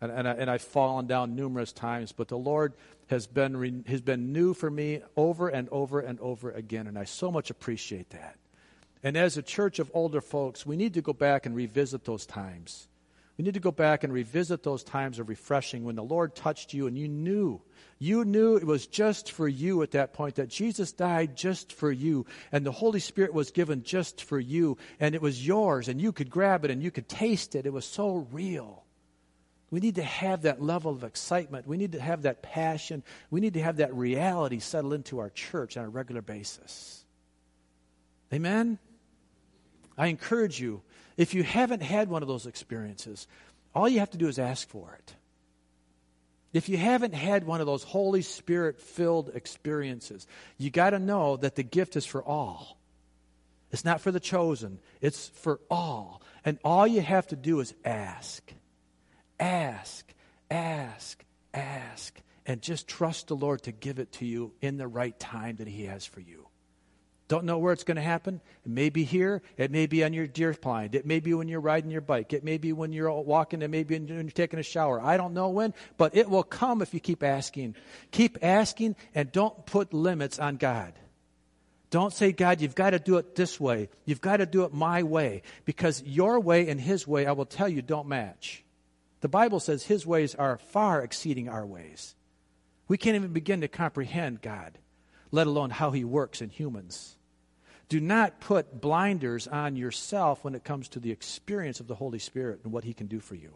And, 0.02 0.12
and, 0.12 0.28
I, 0.28 0.32
and 0.32 0.50
I've 0.50 0.62
fallen 0.62 1.08
down 1.08 1.36
numerous 1.36 1.72
times, 1.72 2.12
but 2.12 2.28
the 2.28 2.38
Lord 2.38 2.74
has 3.08 3.28
been, 3.28 3.84
has 3.88 4.02
been 4.02 4.32
new 4.32 4.54
for 4.54 4.70
me 4.70 5.02
over 5.16 5.50
and 5.50 5.70
over 5.70 6.00
and 6.00 6.20
over 6.20 6.52
again, 6.52 6.88
and 6.88 6.98
I 6.98 7.06
so 7.06 7.32
much 7.32 7.50
appreciate 7.50 8.10
that. 8.12 8.38
And 9.04 9.18
as 9.18 9.38
a 9.38 9.42
church 9.42 9.80
of 9.80 9.92
older 9.94 10.22
folks, 10.22 10.66
we 10.66 10.78
need 10.78 10.94
to 10.94 11.02
go 11.02 11.14
back 11.14 11.46
and 11.46 11.56
revisit 11.56 12.06
those 12.06 12.26
times. 12.26 12.88
We 13.38 13.44
need 13.44 13.56
to 13.56 13.60
go 13.60 13.72
back 13.72 14.04
and 14.04 14.14
revisit 14.14 14.64
those 14.64 14.84
times 14.84 15.18
of 15.20 15.28
refreshing 15.28 15.84
when 15.84 15.96
the 15.96 16.04
Lord 16.04 16.36
touched 16.36 16.74
you 16.74 16.88
and 16.88 16.98
you 16.98 17.08
knew. 17.08 17.62
You 17.98 18.26
knew 18.26 18.58
it 18.58 18.66
was 18.66 18.86
just 18.86 19.32
for 19.32 19.48
you 19.48 19.82
at 19.82 19.92
that 19.92 20.14
point, 20.14 20.36
that 20.36 20.50
Jesus 20.50 20.92
died 20.92 21.36
just 21.36 21.74
for 21.74 21.92
you, 21.92 22.26
and 22.52 22.66
the 22.66 22.72
Holy 22.72 23.00
Spirit 23.00 23.34
was 23.34 23.52
given 23.52 23.84
just 23.84 24.24
for 24.24 24.40
you, 24.40 24.78
and 25.00 25.16
it 25.16 25.22
was 25.22 25.46
yours, 25.46 25.88
and 25.88 26.00
you 26.00 26.12
could 26.12 26.30
grab 26.30 26.64
it 26.64 26.72
and 26.72 26.84
you 26.84 26.92
could 26.92 27.10
taste 27.10 27.56
it. 27.56 27.66
It 27.66 27.74
was 27.74 27.86
so 27.86 28.28
real. 28.32 28.83
We 29.74 29.80
need 29.80 29.96
to 29.96 30.04
have 30.04 30.44
that 30.44 30.62
level 30.62 30.92
of 30.92 31.04
excitement. 31.04 31.68
We 31.68 31.78
need 31.78 31.94
to 31.94 32.00
have 32.00 32.22
that 32.22 32.44
passion. 32.44 33.02
We 33.32 33.42
need 33.42 33.56
to 33.56 33.64
have 33.64 33.78
that 33.78 33.92
reality 33.96 34.60
settle 34.60 34.94
into 34.94 35.18
our 35.18 35.32
church 35.32 35.78
on 35.78 35.86
a 35.86 35.90
regular 35.90 36.22
basis. 36.22 37.04
Amen? 38.32 38.78
I 39.98 40.08
encourage 40.10 40.62
you, 40.62 40.84
if 41.18 41.34
you 41.34 41.42
haven't 41.42 41.82
had 41.82 42.08
one 42.08 42.22
of 42.22 42.28
those 42.28 42.46
experiences, 42.46 43.26
all 43.74 43.90
you 43.90 43.98
have 43.98 44.12
to 44.12 44.18
do 44.20 44.28
is 44.28 44.38
ask 44.38 44.70
for 44.70 44.94
it. 44.94 45.16
If 46.54 46.70
you 46.70 46.78
haven't 46.78 47.16
had 47.16 47.44
one 47.44 47.60
of 47.60 47.66
those 47.66 47.82
Holy 47.82 48.22
Spirit 48.22 48.80
filled 48.80 49.32
experiences, 49.34 50.28
you 50.60 50.70
got 50.70 50.92
to 50.92 51.00
know 51.00 51.38
that 51.38 51.56
the 51.56 51.64
gift 51.64 51.96
is 51.96 52.06
for 52.06 52.24
all. 52.24 52.78
It's 53.72 53.84
not 53.84 54.02
for 54.02 54.12
the 54.12 54.20
chosen, 54.20 54.78
it's 55.02 55.30
for 55.30 55.60
all. 55.72 56.22
And 56.46 56.60
all 56.64 56.86
you 56.86 57.02
have 57.02 57.26
to 57.30 57.36
do 57.36 57.60
is 57.60 57.74
ask. 57.84 58.54
Ask, 59.44 60.14
ask, 60.50 61.22
ask, 61.54 62.18
and 62.46 62.62
just 62.62 62.88
trust 62.88 63.28
the 63.28 63.36
Lord 63.36 63.64
to 63.64 63.74
give 63.74 64.00
it 64.00 64.14
to 64.14 64.26
you 64.26 64.54
in 64.62 64.78
the 64.78 64.88
right 64.88 65.20
time 65.20 65.58
that 65.58 65.68
He 65.68 65.84
has 65.84 66.06
for 66.06 66.22
you. 66.22 66.48
Don't 67.28 67.44
know 67.44 67.58
where 67.58 67.74
it's 67.74 67.84
going 67.84 67.98
to 67.98 68.02
happen. 68.02 68.40
It 68.66 68.72
may 68.72 68.90
be 68.90 69.04
here. 69.04 69.42
It 69.58 69.70
may 69.70 69.86
be 69.86 70.02
on 70.06 70.14
your 70.14 70.28
deer 70.28 70.54
blind. 70.54 70.96
It 70.96 71.06
may 71.06 71.20
be 71.20 71.34
when 71.34 71.50
you're 71.50 71.60
riding 71.60 71.92
your 71.92 72.00
bike. 72.00 72.32
It 72.32 72.46
may 72.46 72.58
be 72.58 72.72
when 72.72 72.94
you're 72.94 73.12
walking. 73.12 73.62
It 73.62 73.70
may 73.70 73.84
be 73.84 74.00
when 74.00 74.08
you're 74.08 74.24
taking 74.30 74.60
a 74.60 74.64
shower. 74.64 75.02
I 75.02 75.18
don't 75.18 75.34
know 75.34 75.50
when, 75.50 75.74
but 75.98 76.16
it 76.16 76.30
will 76.30 76.44
come 76.44 76.82
if 76.82 76.94
you 76.94 77.02
keep 77.02 77.22
asking. 77.22 77.76
Keep 78.12 78.38
asking 78.42 78.96
and 79.14 79.30
don't 79.30 79.66
put 79.66 79.94
limits 79.94 80.40
on 80.40 80.56
God. 80.56 80.94
Don't 81.90 82.14
say, 82.14 82.32
God, 82.32 82.62
you've 82.62 82.76
got 82.76 82.92
to 82.92 83.00
do 83.00 83.18
it 83.18 83.36
this 83.36 83.60
way. 83.60 83.90
You've 84.06 84.22
got 84.22 84.38
to 84.38 84.46
do 84.46 84.64
it 84.64 84.74
my 84.74 85.04
way. 85.04 85.42
Because 85.66 86.02
your 86.02 86.40
way 86.40 86.70
and 86.70 86.80
his 86.80 87.06
way, 87.06 87.26
I 87.26 87.34
will 87.34 87.46
tell 87.46 87.68
you, 87.68 87.82
don't 87.82 88.08
match. 88.08 88.63
The 89.24 89.30
Bible 89.30 89.62
says 89.62 89.86
his 89.86 90.06
ways 90.06 90.36
are 90.36 90.58
far 90.58 91.02
exceeding 91.02 91.48
our 91.48 91.66
ways. 91.66 92.14
We 92.90 92.98
can't 92.98 93.16
even 93.16 93.32
begin 93.32 93.62
to 93.62 93.70
comprehend 93.70 94.42
God, 94.42 94.78
let 95.32 95.48
alone 95.48 95.70
how 95.70 95.92
he 95.92 96.04
works 96.04 96.42
in 96.42 96.50
humans. 96.50 97.16
Do 97.88 98.02
not 98.02 98.42
put 98.42 98.82
blinders 98.82 99.48
on 99.48 99.78
yourself 99.78 100.44
when 100.44 100.56
it 100.56 100.66
comes 100.66 100.90
to 100.90 101.00
the 101.00 101.12
experience 101.12 101.80
of 101.80 101.88
the 101.88 101.96
Holy 101.96 102.20
Spirit 102.20 102.60
and 102.66 102.74
what 102.74 102.84
he 102.84 102.94
can 102.94 103.08
do 103.08 103.22
for 103.22 103.36
you. 103.36 103.56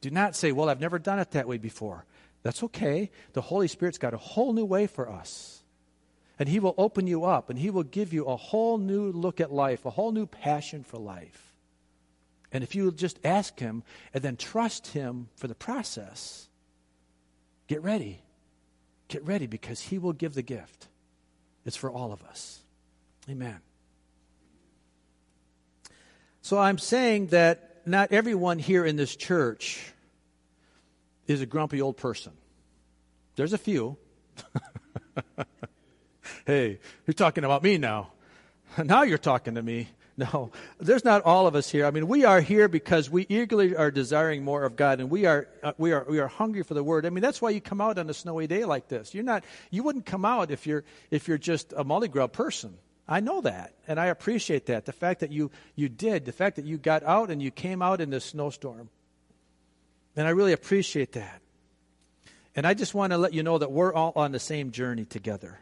Do 0.00 0.10
not 0.10 0.34
say, 0.34 0.50
Well, 0.50 0.68
I've 0.68 0.80
never 0.80 0.98
done 0.98 1.20
it 1.20 1.30
that 1.30 1.46
way 1.46 1.58
before. 1.58 2.04
That's 2.42 2.64
okay. 2.64 3.12
The 3.32 3.42
Holy 3.42 3.68
Spirit's 3.68 3.98
got 3.98 4.12
a 4.12 4.16
whole 4.16 4.52
new 4.52 4.64
way 4.64 4.88
for 4.88 5.08
us. 5.08 5.62
And 6.36 6.48
He 6.48 6.58
will 6.58 6.74
open 6.76 7.06
you 7.06 7.24
up 7.24 7.48
and 7.48 7.60
He 7.60 7.70
will 7.70 7.84
give 7.84 8.12
you 8.12 8.24
a 8.24 8.34
whole 8.34 8.78
new 8.78 9.12
look 9.12 9.40
at 9.40 9.52
life, 9.52 9.84
a 9.84 9.90
whole 9.90 10.10
new 10.10 10.26
passion 10.26 10.82
for 10.82 10.98
life. 10.98 11.53
And 12.54 12.62
if 12.62 12.76
you 12.76 12.92
just 12.92 13.18
ask 13.24 13.58
Him 13.58 13.82
and 14.14 14.22
then 14.22 14.36
trust 14.36 14.86
Him 14.86 15.28
for 15.34 15.48
the 15.48 15.56
process, 15.56 16.48
get 17.66 17.82
ready. 17.82 18.22
Get 19.08 19.26
ready 19.26 19.48
because 19.48 19.80
He 19.80 19.98
will 19.98 20.12
give 20.12 20.34
the 20.34 20.42
gift. 20.42 20.86
It's 21.66 21.76
for 21.76 21.90
all 21.90 22.12
of 22.12 22.22
us. 22.22 22.60
Amen. 23.28 23.58
So 26.42 26.58
I'm 26.58 26.78
saying 26.78 27.28
that 27.28 27.82
not 27.86 28.12
everyone 28.12 28.60
here 28.60 28.84
in 28.84 28.94
this 28.94 29.16
church 29.16 29.92
is 31.26 31.40
a 31.40 31.46
grumpy 31.46 31.82
old 31.82 31.96
person. 31.96 32.32
There's 33.34 33.52
a 33.52 33.58
few. 33.58 33.96
hey, 36.46 36.78
you're 37.06 37.14
talking 37.14 37.44
about 37.44 37.64
me 37.64 37.78
now. 37.78 38.12
Now 38.84 39.02
you're 39.02 39.18
talking 39.18 39.54
to 39.54 39.62
me. 39.62 39.88
No, 40.32 40.52
there's 40.78 41.04
not 41.04 41.22
all 41.22 41.48
of 41.48 41.56
us 41.56 41.68
here. 41.68 41.86
I 41.86 41.90
mean, 41.90 42.06
we 42.06 42.24
are 42.24 42.40
here 42.40 42.68
because 42.68 43.10
we 43.10 43.26
eagerly 43.28 43.74
are 43.74 43.90
desiring 43.90 44.44
more 44.44 44.62
of 44.64 44.76
God, 44.76 45.00
and 45.00 45.10
we 45.10 45.26
are 45.26 45.48
uh, 45.60 45.72
we 45.76 45.92
are 45.92 46.06
we 46.08 46.20
are 46.20 46.28
hungry 46.28 46.62
for 46.62 46.74
the 46.74 46.84
Word. 46.84 47.04
I 47.04 47.10
mean, 47.10 47.22
that's 47.22 47.42
why 47.42 47.50
you 47.50 47.60
come 47.60 47.80
out 47.80 47.98
on 47.98 48.08
a 48.08 48.14
snowy 48.14 48.46
day 48.46 48.64
like 48.64 48.86
this. 48.86 49.12
You're 49.12 49.24
not 49.24 49.44
you 49.70 49.82
wouldn't 49.82 50.06
come 50.06 50.24
out 50.24 50.52
if 50.52 50.68
you're 50.68 50.84
if 51.10 51.26
you're 51.26 51.38
just 51.38 51.72
a 51.76 51.82
molly 51.82 52.06
grub 52.06 52.32
person. 52.32 52.78
I 53.08 53.20
know 53.20 53.40
that, 53.40 53.74
and 53.88 53.98
I 53.98 54.06
appreciate 54.06 54.66
that. 54.66 54.84
The 54.84 54.92
fact 54.92 55.20
that 55.20 55.32
you 55.32 55.50
you 55.74 55.88
did, 55.88 56.26
the 56.26 56.32
fact 56.32 56.56
that 56.56 56.64
you 56.64 56.78
got 56.78 57.02
out 57.02 57.30
and 57.30 57.42
you 57.42 57.50
came 57.50 57.82
out 57.82 58.00
in 58.00 58.10
this 58.10 58.24
snowstorm, 58.24 58.90
and 60.14 60.28
I 60.28 60.30
really 60.30 60.52
appreciate 60.52 61.12
that. 61.12 61.42
And 62.54 62.68
I 62.68 62.74
just 62.74 62.94
want 62.94 63.12
to 63.12 63.18
let 63.18 63.34
you 63.34 63.42
know 63.42 63.58
that 63.58 63.72
we're 63.72 63.92
all 63.92 64.12
on 64.14 64.30
the 64.30 64.38
same 64.38 64.70
journey 64.70 65.04
together. 65.04 65.58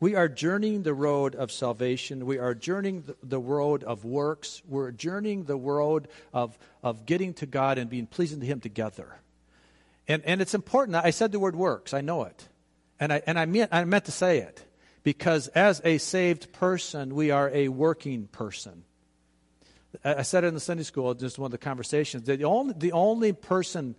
We 0.00 0.14
are 0.14 0.28
journeying 0.28 0.84
the 0.84 0.94
road 0.94 1.34
of 1.34 1.50
salvation. 1.50 2.24
We 2.24 2.38
are 2.38 2.54
journeying 2.54 3.04
the 3.22 3.40
road 3.40 3.82
of 3.82 4.04
works. 4.04 4.62
We're 4.68 4.92
journeying 4.92 5.44
the 5.44 5.56
road 5.56 6.06
of, 6.32 6.56
of 6.82 7.04
getting 7.04 7.34
to 7.34 7.46
God 7.46 7.78
and 7.78 7.90
being 7.90 8.06
pleasing 8.06 8.40
to 8.40 8.46
Him 8.46 8.60
together. 8.60 9.18
And, 10.06 10.22
and 10.24 10.40
it's 10.40 10.54
important. 10.54 10.96
I 10.96 11.10
said 11.10 11.32
the 11.32 11.40
word 11.40 11.56
works. 11.56 11.92
I 11.92 12.00
know 12.00 12.22
it. 12.24 12.48
And 13.00 13.12
I, 13.12 13.22
and 13.26 13.38
I, 13.38 13.46
meant, 13.46 13.70
I 13.72 13.84
meant 13.84 14.04
to 14.04 14.12
say 14.12 14.38
it 14.38 14.64
because 15.02 15.48
as 15.48 15.80
a 15.84 15.98
saved 15.98 16.52
person, 16.52 17.14
we 17.14 17.30
are 17.30 17.50
a 17.50 17.68
working 17.68 18.28
person. 18.28 18.84
I 20.04 20.22
said 20.22 20.44
it 20.44 20.48
in 20.48 20.54
the 20.54 20.60
Sunday 20.60 20.82
school, 20.84 21.12
just 21.14 21.38
one 21.38 21.46
of 21.46 21.52
the 21.52 21.58
conversations. 21.58 22.24
The 22.24 22.44
only, 22.44 22.74
the 22.76 22.92
only 22.92 23.32
person, 23.32 23.96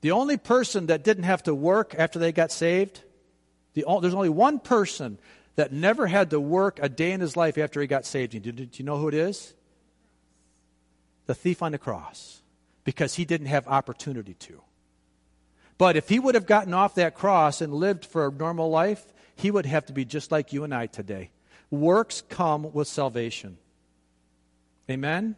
the 0.00 0.12
only 0.12 0.36
person 0.36 0.86
that 0.86 1.04
didn't 1.04 1.24
have 1.24 1.42
to 1.44 1.54
work 1.54 1.94
after 1.98 2.18
they 2.18 2.32
got 2.32 2.50
saved 2.50 3.02
the, 3.74 3.84
there's 4.00 4.14
only 4.14 4.28
one 4.28 4.58
person 4.58 5.18
that 5.56 5.72
never 5.72 6.06
had 6.06 6.30
to 6.30 6.40
work 6.40 6.78
a 6.82 6.88
day 6.88 7.12
in 7.12 7.20
his 7.20 7.36
life 7.36 7.58
after 7.58 7.80
he 7.80 7.86
got 7.86 8.06
saved. 8.06 8.40
Do, 8.42 8.52
do 8.52 8.68
you 8.72 8.84
know 8.84 8.98
who 8.98 9.08
it 9.08 9.14
is? 9.14 9.54
The 11.26 11.34
thief 11.34 11.62
on 11.62 11.72
the 11.72 11.78
cross. 11.78 12.42
Because 12.84 13.14
he 13.14 13.24
didn't 13.24 13.46
have 13.46 13.66
opportunity 13.66 14.34
to. 14.34 14.60
But 15.78 15.96
if 15.96 16.08
he 16.08 16.18
would 16.18 16.34
have 16.34 16.46
gotten 16.46 16.74
off 16.74 16.96
that 16.96 17.14
cross 17.14 17.60
and 17.60 17.72
lived 17.72 18.04
for 18.04 18.26
a 18.26 18.32
normal 18.32 18.70
life, 18.70 19.02
he 19.36 19.50
would 19.50 19.66
have 19.66 19.86
to 19.86 19.92
be 19.92 20.04
just 20.04 20.30
like 20.30 20.52
you 20.52 20.64
and 20.64 20.74
I 20.74 20.86
today. 20.86 21.30
Works 21.70 22.22
come 22.28 22.72
with 22.72 22.86
salvation. 22.86 23.56
Amen? 24.88 25.34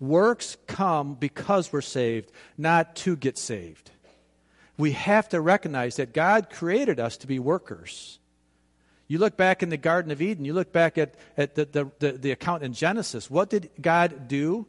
Works 0.00 0.56
come 0.66 1.14
because 1.14 1.72
we're 1.72 1.82
saved, 1.82 2.32
not 2.56 2.96
to 2.96 3.16
get 3.16 3.36
saved 3.36 3.90
we 4.80 4.92
have 4.92 5.28
to 5.28 5.40
recognize 5.40 5.96
that 5.96 6.12
God 6.12 6.50
created 6.50 6.98
us 6.98 7.16
to 7.18 7.26
be 7.26 7.38
workers. 7.38 8.18
You 9.06 9.18
look 9.18 9.36
back 9.36 9.62
in 9.62 9.68
the 9.68 9.76
Garden 9.76 10.12
of 10.12 10.22
Eden, 10.22 10.44
you 10.44 10.52
look 10.52 10.72
back 10.72 10.96
at, 10.96 11.14
at 11.36 11.54
the, 11.54 11.64
the, 11.64 11.90
the, 11.98 12.12
the 12.12 12.30
account 12.30 12.62
in 12.62 12.72
Genesis. 12.72 13.28
What 13.30 13.50
did 13.50 13.70
God 13.80 14.28
do? 14.28 14.66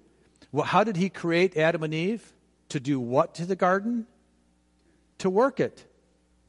Well, 0.51 0.65
how 0.65 0.84
did 0.84 0.98
He 0.98 1.10
create 1.10 1.56
Adam 1.56 1.84
and 1.84 1.94
Eve? 1.94 2.34
To 2.70 2.80
do 2.80 3.00
what 3.00 3.36
to 3.36 3.46
the 3.46 3.56
garden? 3.56 4.08
To 5.20 5.30
work 5.30 5.60
it, 5.60 5.86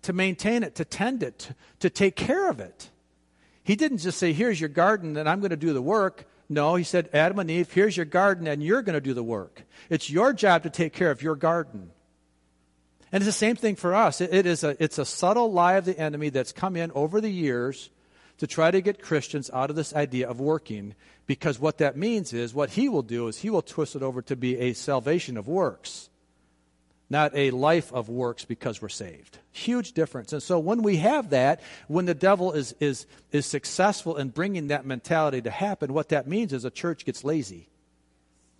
to 0.03 0.13
maintain 0.13 0.63
it, 0.63 0.77
to 0.77 0.85
tend 0.85 1.23
it, 1.23 1.39
to, 1.41 1.55
to 1.81 1.91
take 1.91 2.17
care 2.17 2.49
of 2.49 2.61
it. 2.61 2.91
He 3.63 3.77
didn't 3.77 3.99
just 3.99 4.19
say, 4.19 4.33
Here's 4.33 4.61
your 4.61 4.71
garden 4.71 5.17
and 5.17 5.29
I'm 5.29 5.41
going 5.41 5.51
to 5.51 5.57
do 5.57 5.73
the 5.73 5.83
work. 5.83 6.25
No, 6.49 6.77
he 6.77 6.85
said, 6.85 7.11
Adam 7.13 7.39
and 7.39 7.51
Eve, 7.51 7.71
here's 7.71 7.97
your 7.97 8.07
garden 8.07 8.47
and 8.47 8.63
you're 8.63 8.83
going 8.83 8.95
to 8.95 9.01
do 9.01 9.15
the 9.15 9.23
work. 9.23 9.65
It's 9.91 10.11
your 10.11 10.33
job 10.33 10.63
to 10.63 10.71
take 10.71 10.93
care 10.93 11.11
of 11.11 11.23
your 11.23 11.37
garden. 11.37 11.91
And 13.13 13.21
it's 13.21 13.29
the 13.29 13.33
same 13.33 13.57
thing 13.57 13.77
for 13.77 13.95
us. 13.95 14.23
It, 14.23 14.33
it 14.33 14.47
is 14.47 14.65
a, 14.65 14.83
it's 14.83 14.99
a 14.99 15.05
subtle 15.05 15.53
lie 15.53 15.75
of 15.75 15.85
the 15.85 15.99
enemy 15.99 16.31
that's 16.31 16.53
come 16.53 16.77
in 16.77 16.91
over 16.93 17.21
the 17.21 17.31
years 17.31 17.91
to 18.39 18.47
try 18.47 18.71
to 18.71 18.81
get 18.81 19.03
Christians 19.03 19.51
out 19.53 19.71
of 19.71 19.77
this 19.77 19.95
idea 19.95 20.29
of 20.29 20.41
working 20.41 20.95
because 21.27 21.61
what 21.61 21.79
that 21.79 21.97
means 21.97 22.33
is 22.33 22.55
what 22.55 22.71
he 22.71 22.89
will 22.89 23.03
do 23.03 23.29
is 23.29 23.39
he 23.39 23.51
will 23.51 23.63
twist 23.63 23.95
it 23.95 24.03
over 24.03 24.23
to 24.23 24.35
be 24.35 24.59
a 24.59 24.73
salvation 24.73 25.37
of 25.37 25.47
works, 25.47 26.09
not 27.11 27.31
a 27.37 27.51
life 27.51 27.93
of 27.93 28.09
works 28.09 28.45
because 28.45 28.81
we're 28.81 28.89
saved. 28.89 29.39
Huge 29.53 29.93
difference. 29.93 30.33
And 30.33 30.43
so 30.43 30.59
when 30.59 30.83
we 30.83 30.97
have 30.97 31.31
that, 31.31 31.61
when 31.87 32.07
the 32.07 32.15
devil 32.15 32.53
is, 32.53 32.75
is, 32.81 33.07
is 33.31 33.47
successful 33.47 34.17
in 34.17 34.31
bringing 34.31 34.69
that 34.69 34.87
mentality 34.87 35.43
to 35.43 35.51
happen, 35.51 35.93
what 35.93 36.09
that 36.09 36.27
means 36.27 36.53
is 36.53 36.65
a 36.65 36.71
church 36.71 37.05
gets 37.05 37.23
lazy. 37.23 37.69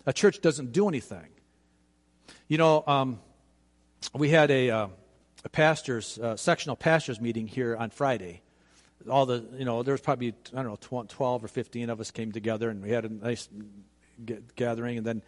A 0.05 0.13
church 0.13 0.41
doesn't 0.41 0.71
do 0.71 0.87
anything. 0.87 1.27
You 2.47 2.57
know, 2.57 2.83
um, 2.85 3.19
we 4.13 4.29
had 4.29 4.51
a, 4.51 4.69
uh, 4.69 4.87
a 5.43 5.49
pastors, 5.49 6.17
uh, 6.19 6.35
sectional 6.35 6.75
pastors 6.75 7.19
meeting 7.19 7.47
here 7.47 7.75
on 7.75 7.89
Friday. 7.89 8.41
All 9.09 9.25
the, 9.25 9.43
you 9.57 9.65
know, 9.65 9.83
there 9.83 9.93
was 9.93 10.01
probably, 10.01 10.33
I 10.53 10.63
don't 10.63 10.67
know, 10.91 11.03
12 11.07 11.43
or 11.43 11.47
15 11.47 11.89
of 11.89 11.99
us 11.99 12.11
came 12.11 12.31
together 12.31 12.69
and 12.69 12.81
we 12.81 12.89
had 12.89 13.05
a 13.05 13.09
nice 13.09 13.49
gathering. 14.55 14.97
And 14.97 15.05
then 15.05 15.21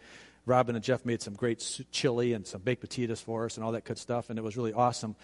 Robin 0.46 0.74
and 0.74 0.84
Jeff 0.84 1.04
made 1.04 1.20
some 1.20 1.34
great 1.34 1.82
chili 1.90 2.32
and 2.32 2.46
some 2.46 2.62
baked 2.62 2.80
potatoes 2.80 3.20
for 3.20 3.44
us 3.44 3.56
and 3.56 3.64
all 3.64 3.72
that 3.72 3.84
good 3.84 3.98
stuff. 3.98 4.30
And 4.30 4.38
it 4.38 4.42
was 4.42 4.56
really 4.56 4.72
awesome. 4.72 5.16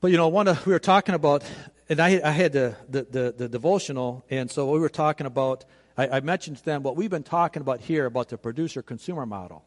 But, 0.00 0.10
you 0.10 0.16
know, 0.16 0.28
one 0.28 0.46
of, 0.46 0.64
we 0.66 0.72
were 0.72 0.78
talking 0.78 1.14
about, 1.14 1.42
and 1.88 1.98
I, 1.98 2.20
I 2.22 2.30
had 2.30 2.52
the, 2.52 2.76
the, 2.88 3.02
the, 3.02 3.34
the 3.36 3.48
devotional, 3.48 4.24
and 4.30 4.50
so 4.50 4.70
we 4.70 4.78
were 4.78 4.90
talking 4.90 5.26
about 5.26 5.64
I, 5.96 6.08
I 6.08 6.20
mentioned 6.20 6.58
to 6.58 6.64
them 6.64 6.82
what 6.82 6.96
we've 6.96 7.10
been 7.10 7.22
talking 7.22 7.60
about 7.60 7.80
here 7.80 8.06
about 8.06 8.28
the 8.28 8.38
producer 8.38 8.82
consumer 8.82 9.26
model 9.26 9.64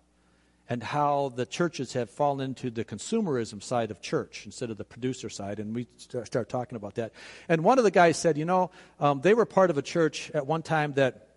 and 0.69 0.83
how 0.83 1.33
the 1.35 1.45
churches 1.45 1.93
have 1.93 2.09
fallen 2.09 2.41
into 2.49 2.69
the 2.69 2.85
consumerism 2.85 3.61
side 3.61 3.89
of 3.91 4.01
church 4.01 4.45
instead 4.45 4.69
of 4.69 4.77
the 4.77 4.85
producer 4.85 5.29
side. 5.29 5.59
And 5.59 5.75
we 5.75 5.88
start 5.97 6.47
talking 6.47 6.75
about 6.75 6.95
that. 6.95 7.11
And 7.47 7.63
one 7.63 7.79
of 7.79 7.83
the 7.83 7.91
guys 7.91 8.17
said, 8.17 8.38
you 8.38 8.45
know, 8.45 8.69
um, 8.99 9.21
they 9.21 9.33
were 9.33 9.45
part 9.45 9.71
of 9.71 9.77
a 9.77 9.81
church 9.81 10.29
at 10.33 10.45
one 10.45 10.61
time 10.61 10.93
that 10.93 11.27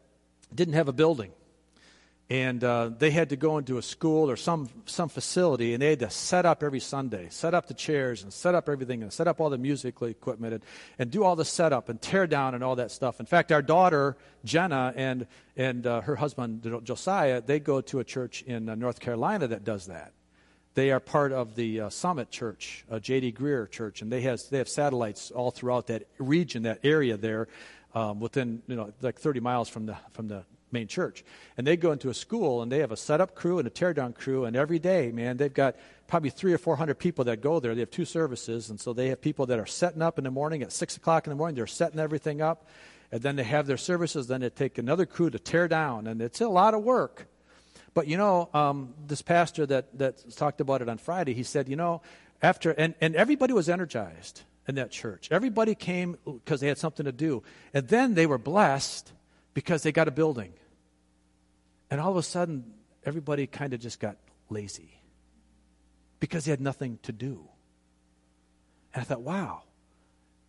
didn't 0.54 0.74
have 0.74 0.88
a 0.88 0.92
building 0.92 1.32
and 2.31 2.62
uh, 2.64 2.91
they 2.99 3.11
had 3.11 3.29
to 3.31 3.37
go 3.37 3.59
into 3.59 3.79
a 3.79 3.83
school 3.83 4.31
or 4.31 4.37
some, 4.37 4.69
some 4.87 5.09
facility 5.09 5.75
and 5.75 5.83
they 5.83 5.91
had 5.91 5.99
to 5.99 6.11
set 6.11 6.47
up 6.47 6.62
every 6.62 6.81
sunday 6.81 7.26
set 7.31 7.52
up 7.52 7.67
the 7.67 7.75
chairs 7.75 8.23
and 8.23 8.33
set 8.33 8.55
up 8.55 8.69
everything 8.69 9.02
and 9.02 9.12
set 9.12 9.29
up 9.29 9.41
all 9.41 9.50
the 9.50 9.59
musical 9.59 10.07
equipment 10.07 10.55
and, 10.55 10.62
and 10.99 11.11
do 11.11 11.25
all 11.25 11.37
the 11.37 11.45
setup 11.45 11.88
and 11.88 12.00
tear 12.00 12.26
down 12.26 12.55
and 12.55 12.62
all 12.64 12.76
that 12.76 12.91
stuff. 12.91 13.21
In 13.21 13.26
fact 13.26 13.52
our 13.52 13.62
daughter 13.62 14.17
jenna 14.45 14.93
and, 14.97 15.26
and 15.57 15.87
uh, 15.87 16.00
her 16.02 16.17
husband 16.17 16.81
josiah 16.85 17.41
they 17.41 17.59
go 17.61 17.81
to 17.81 18.00
a 18.00 18.05
church 18.05 18.43
in 18.43 18.69
uh, 18.69 18.75
north 18.75 19.00
carolina 19.00 19.47
that 19.49 19.64
does 19.64 19.87
that. 19.87 20.12
They 20.75 20.91
are 20.91 21.00
part 21.00 21.33
of 21.33 21.55
the 21.55 21.83
uh, 21.83 21.91
summit 21.91 22.31
church 22.31 22.85
j.d 23.00 23.33
greear 23.33 23.71
church 23.71 24.00
and 24.00 24.11
they, 24.11 24.23
has, 24.23 24.49
they 24.49 24.59
have 24.59 24.69
satellites 24.69 25.31
all 25.31 25.50
throughout 25.50 25.88
that 25.88 26.07
region 26.19 26.62
that 26.62 26.79
area 26.83 27.17
there 27.17 27.49
um, 27.95 28.21
within 28.21 28.62
you 28.67 28.76
know 28.76 28.93
like 29.02 29.19
30 29.19 29.41
miles 29.41 29.69
from 29.69 29.87
the 29.87 29.97
from 30.12 30.29
the 30.29 30.45
main 30.73 30.87
church. 30.87 31.25
And 31.57 31.67
they 31.67 31.76
go 31.76 31.93
into 31.93 32.09
a 32.09 32.14
school 32.14 32.62
and 32.62 32.73
they 32.73 32.79
have 32.79 32.93
a 32.93 32.97
setup 32.97 33.35
crew 33.35 33.59
and 33.59 33.67
a 33.67 33.71
teardown 33.71 34.14
crew. 34.14 34.45
And 34.45 34.57
every 34.57 34.79
day, 34.79 35.12
man, 35.12 35.37
they've 35.37 35.52
got 35.52 35.76
probably 36.09 36.31
three 36.31 36.52
or 36.52 36.59
four 36.59 36.76
hundred 36.76 36.99
people 36.99 37.25
that 37.26 37.41
go 37.41 37.61
there. 37.61 37.75
They 37.75 37.81
have 37.81 37.91
two 37.91 38.05
services. 38.05 38.71
And 38.71 38.81
so 38.81 38.93
they 38.93 39.09
have 39.09 39.21
people 39.21 39.47
that 39.47 39.59
are 39.59 39.67
setting 39.67 40.02
up 40.02 40.19
in 40.19 40.25
the 40.25 40.31
morning 40.31 40.62
at 40.62 40.73
six 40.73 40.97
o'clock 40.97 41.26
in 41.26 41.31
the 41.31 41.37
morning. 41.37 41.57
They're 41.57 41.67
setting 41.67 42.00
everything 42.00 42.41
up. 42.41 42.67
And 43.11 43.21
then 43.21 43.37
they 43.37 43.45
have 43.45 43.67
their 43.67 43.76
services. 43.76 44.26
Then 44.26 44.41
they 44.41 44.50
take 44.50 44.79
another 44.79 45.07
crew 45.07 45.31
to 45.31 45.38
tear 45.38 45.69
down. 45.69 46.07
And 46.07 46.23
it's 46.23 46.41
a 46.41 46.49
lot 46.49 46.75
of 46.75 46.83
work. 46.83 47.29
But 47.95 48.07
you 48.07 48.17
know, 48.17 48.49
um, 48.55 48.95
this 49.07 49.21
pastor 49.21 49.67
that, 49.67 49.99
that 49.99 50.37
talked 50.37 50.61
about 50.61 50.81
it 50.81 50.88
on 50.88 50.97
Friday, 50.99 51.35
he 51.35 51.43
said, 51.43 51.69
you 51.69 51.76
know, 51.76 52.00
after, 52.41 52.71
and, 52.71 52.95
and 53.00 53.14
everybody 53.14 53.52
was 53.52 53.69
energized 53.69 54.43
in 54.67 54.76
that 54.76 54.91
church. 54.91 55.29
Everybody 55.31 55.75
came 55.75 56.17
because 56.25 56.61
they 56.61 56.69
had 56.69 56.79
something 56.79 57.05
to 57.05 57.12
do. 57.12 57.43
And 57.75 57.87
then 57.88 58.14
they 58.14 58.26
were 58.26 58.38
blessed 58.38 59.12
because 59.55 59.83
they 59.83 59.93
got 59.93 60.09
a 60.09 60.11
building. 60.11 60.55
And 61.92 62.00
all 62.00 62.11
of 62.11 62.16
a 62.16 62.22
sudden, 62.22 62.64
everybody 63.04 63.46
kind 63.46 63.75
of 63.75 63.80
just 63.80 64.00
got 64.00 64.16
lazy 64.49 64.99
because 66.20 66.46
they 66.46 66.50
had 66.50 66.58
nothing 66.58 66.99
to 67.02 67.12
do. 67.12 67.46
And 68.94 69.02
I 69.02 69.04
thought, 69.04 69.20
wow, 69.20 69.64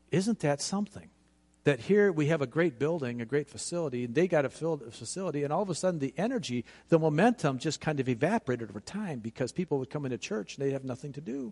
isn't 0.09 0.39
that 0.39 0.61
something? 0.61 1.09
That 1.65 1.81
here 1.81 2.13
we 2.13 2.27
have 2.27 2.41
a 2.41 2.47
great 2.47 2.79
building, 2.79 3.19
a 3.19 3.25
great 3.25 3.49
facility, 3.49 4.05
and 4.05 4.15
they 4.15 4.25
got 4.25 4.45
a 4.45 4.49
facility, 4.49 5.43
and 5.43 5.51
all 5.51 5.61
of 5.61 5.69
a 5.69 5.75
sudden 5.75 5.99
the 5.99 6.13
energy, 6.15 6.63
the 6.87 6.97
momentum 6.97 7.59
just 7.59 7.81
kind 7.81 7.99
of 7.99 8.07
evaporated 8.07 8.69
over 8.69 8.79
time 8.79 9.19
because 9.19 9.51
people 9.51 9.79
would 9.79 9.89
come 9.89 10.05
into 10.05 10.17
church 10.17 10.55
and 10.55 10.65
they'd 10.65 10.71
have 10.71 10.85
nothing 10.85 11.11
to 11.11 11.21
do. 11.21 11.51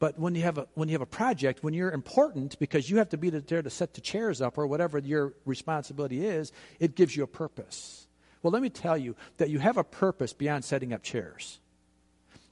But 0.00 0.18
when 0.18 0.34
you 0.34 0.42
have 0.42 0.58
a 0.58 0.66
when 0.74 0.88
you 0.88 0.94
have 0.94 1.02
a 1.02 1.06
project, 1.06 1.62
when 1.62 1.72
you're 1.72 1.92
important 1.92 2.58
because 2.58 2.90
you 2.90 2.96
have 2.96 3.10
to 3.10 3.16
be 3.16 3.30
there 3.30 3.62
to 3.62 3.70
set 3.70 3.94
the 3.94 4.00
chairs 4.00 4.42
up 4.42 4.58
or 4.58 4.66
whatever 4.66 4.98
your 4.98 5.34
responsibility 5.44 6.26
is, 6.26 6.50
it 6.80 6.96
gives 6.96 7.16
you 7.16 7.22
a 7.22 7.28
purpose. 7.28 8.08
Well, 8.42 8.52
let 8.52 8.62
me 8.62 8.70
tell 8.70 8.98
you 8.98 9.14
that 9.36 9.50
you 9.50 9.58
have 9.58 9.76
a 9.76 9.84
purpose 9.84 10.32
beyond 10.32 10.64
setting 10.64 10.92
up 10.92 11.02
chairs. 11.02 11.60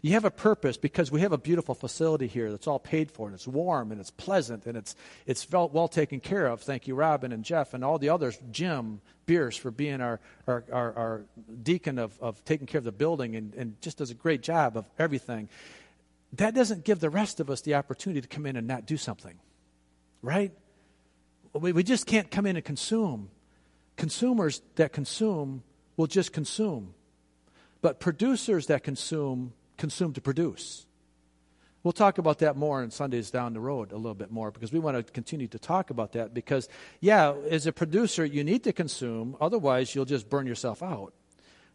You 0.03 0.13
have 0.13 0.25
a 0.25 0.31
purpose 0.31 0.79
because 0.79 1.11
we 1.11 1.21
have 1.21 1.33
a 1.33 1.39
beautiful 1.39 1.75
facility 1.75 2.27
here 2.27 2.51
that's 2.51 2.67
all 2.67 2.79
paid 2.79 3.11
for 3.11 3.27
and 3.27 3.35
it's 3.35 3.47
warm 3.47 3.93
and 3.93 4.01
it's 4.01 4.11
pleasant 4.11 4.65
and 4.65 4.77
it's, 4.77 4.97
it's 5.27 5.51
well, 5.51 5.69
well 5.69 5.89
taken 5.89 6.21
care 6.21 6.47
of. 6.47 6.63
Thank 6.63 6.87
you, 6.87 6.95
Robin 6.95 7.33
and 7.33 7.45
Jeff 7.45 7.75
and 7.75 7.85
all 7.85 7.99
the 7.99 8.09
others, 8.09 8.39
Jim 8.51 9.03
Bierce, 9.27 9.59
for 9.59 9.71
being 9.71 10.01
our, 10.01 10.19
our, 10.47 10.65
our, 10.73 10.93
our 10.95 11.23
deacon 11.63 11.99
of, 11.99 12.19
of 12.21 12.43
taking 12.47 12.67
care 12.67 12.79
of 12.79 12.85
the 12.85 12.93
building 12.93 13.37
and, 13.37 13.55
and 13.55 13.81
just 13.83 13.99
does 13.99 14.11
a 14.11 14.15
great 14.15 14.43
job 14.43 14.77
of 14.77 14.87
everything. 14.99 15.51
That 16.35 16.55
doesn't 16.55 16.85
give 16.85 17.01
the 17.01 17.11
rest 17.11 17.39
of 17.39 17.51
us 17.51 17.61
the 17.61 17.75
opportunity 17.75 18.23
to 18.23 18.29
come 18.29 18.47
in 18.47 18.57
and 18.57 18.67
not 18.67 18.87
do 18.87 18.97
something, 18.97 19.35
right? 20.23 20.53
We, 21.53 21.73
we 21.73 21.83
just 21.83 22.07
can't 22.07 22.31
come 22.31 22.47
in 22.47 22.57
and 22.57 22.65
consume. 22.65 23.29
Consumers 23.97 24.63
that 24.77 24.95
consume 24.95 25.63
will 26.01 26.07
just 26.07 26.33
consume. 26.33 26.95
But 27.83 28.01
producers 28.01 28.69
that 28.69 28.83
consume, 28.83 29.53
consume 29.77 30.15
to 30.15 30.23
produce. 30.23 30.87
We'll 31.83 31.93
talk 31.93 32.17
about 32.17 32.39
that 32.39 32.57
more 32.57 32.81
on 32.81 32.91
Sundays 32.91 33.31
down 33.31 33.53
the 33.53 33.61
road 33.61 33.93
a 33.93 33.97
little 33.97 34.15
bit 34.15 34.31
more 34.31 34.51
because 34.51 34.73
we 34.73 34.79
want 34.79 34.97
to 34.97 35.13
continue 35.13 35.47
to 35.49 35.59
talk 35.59 35.91
about 35.91 36.13
that. 36.13 36.33
Because, 36.33 36.71
yeah, 37.01 37.35
as 37.51 37.67
a 37.67 37.73
producer, 37.73 38.25
you 38.25 38.43
need 38.45 38.65
to 38.65 38.73
consume, 38.73 39.37
otherwise, 39.43 39.95
you'll 39.95 40.07
just 40.07 40.31
burn 40.31 40.47
yourself 40.47 40.83
out. 40.83 41.13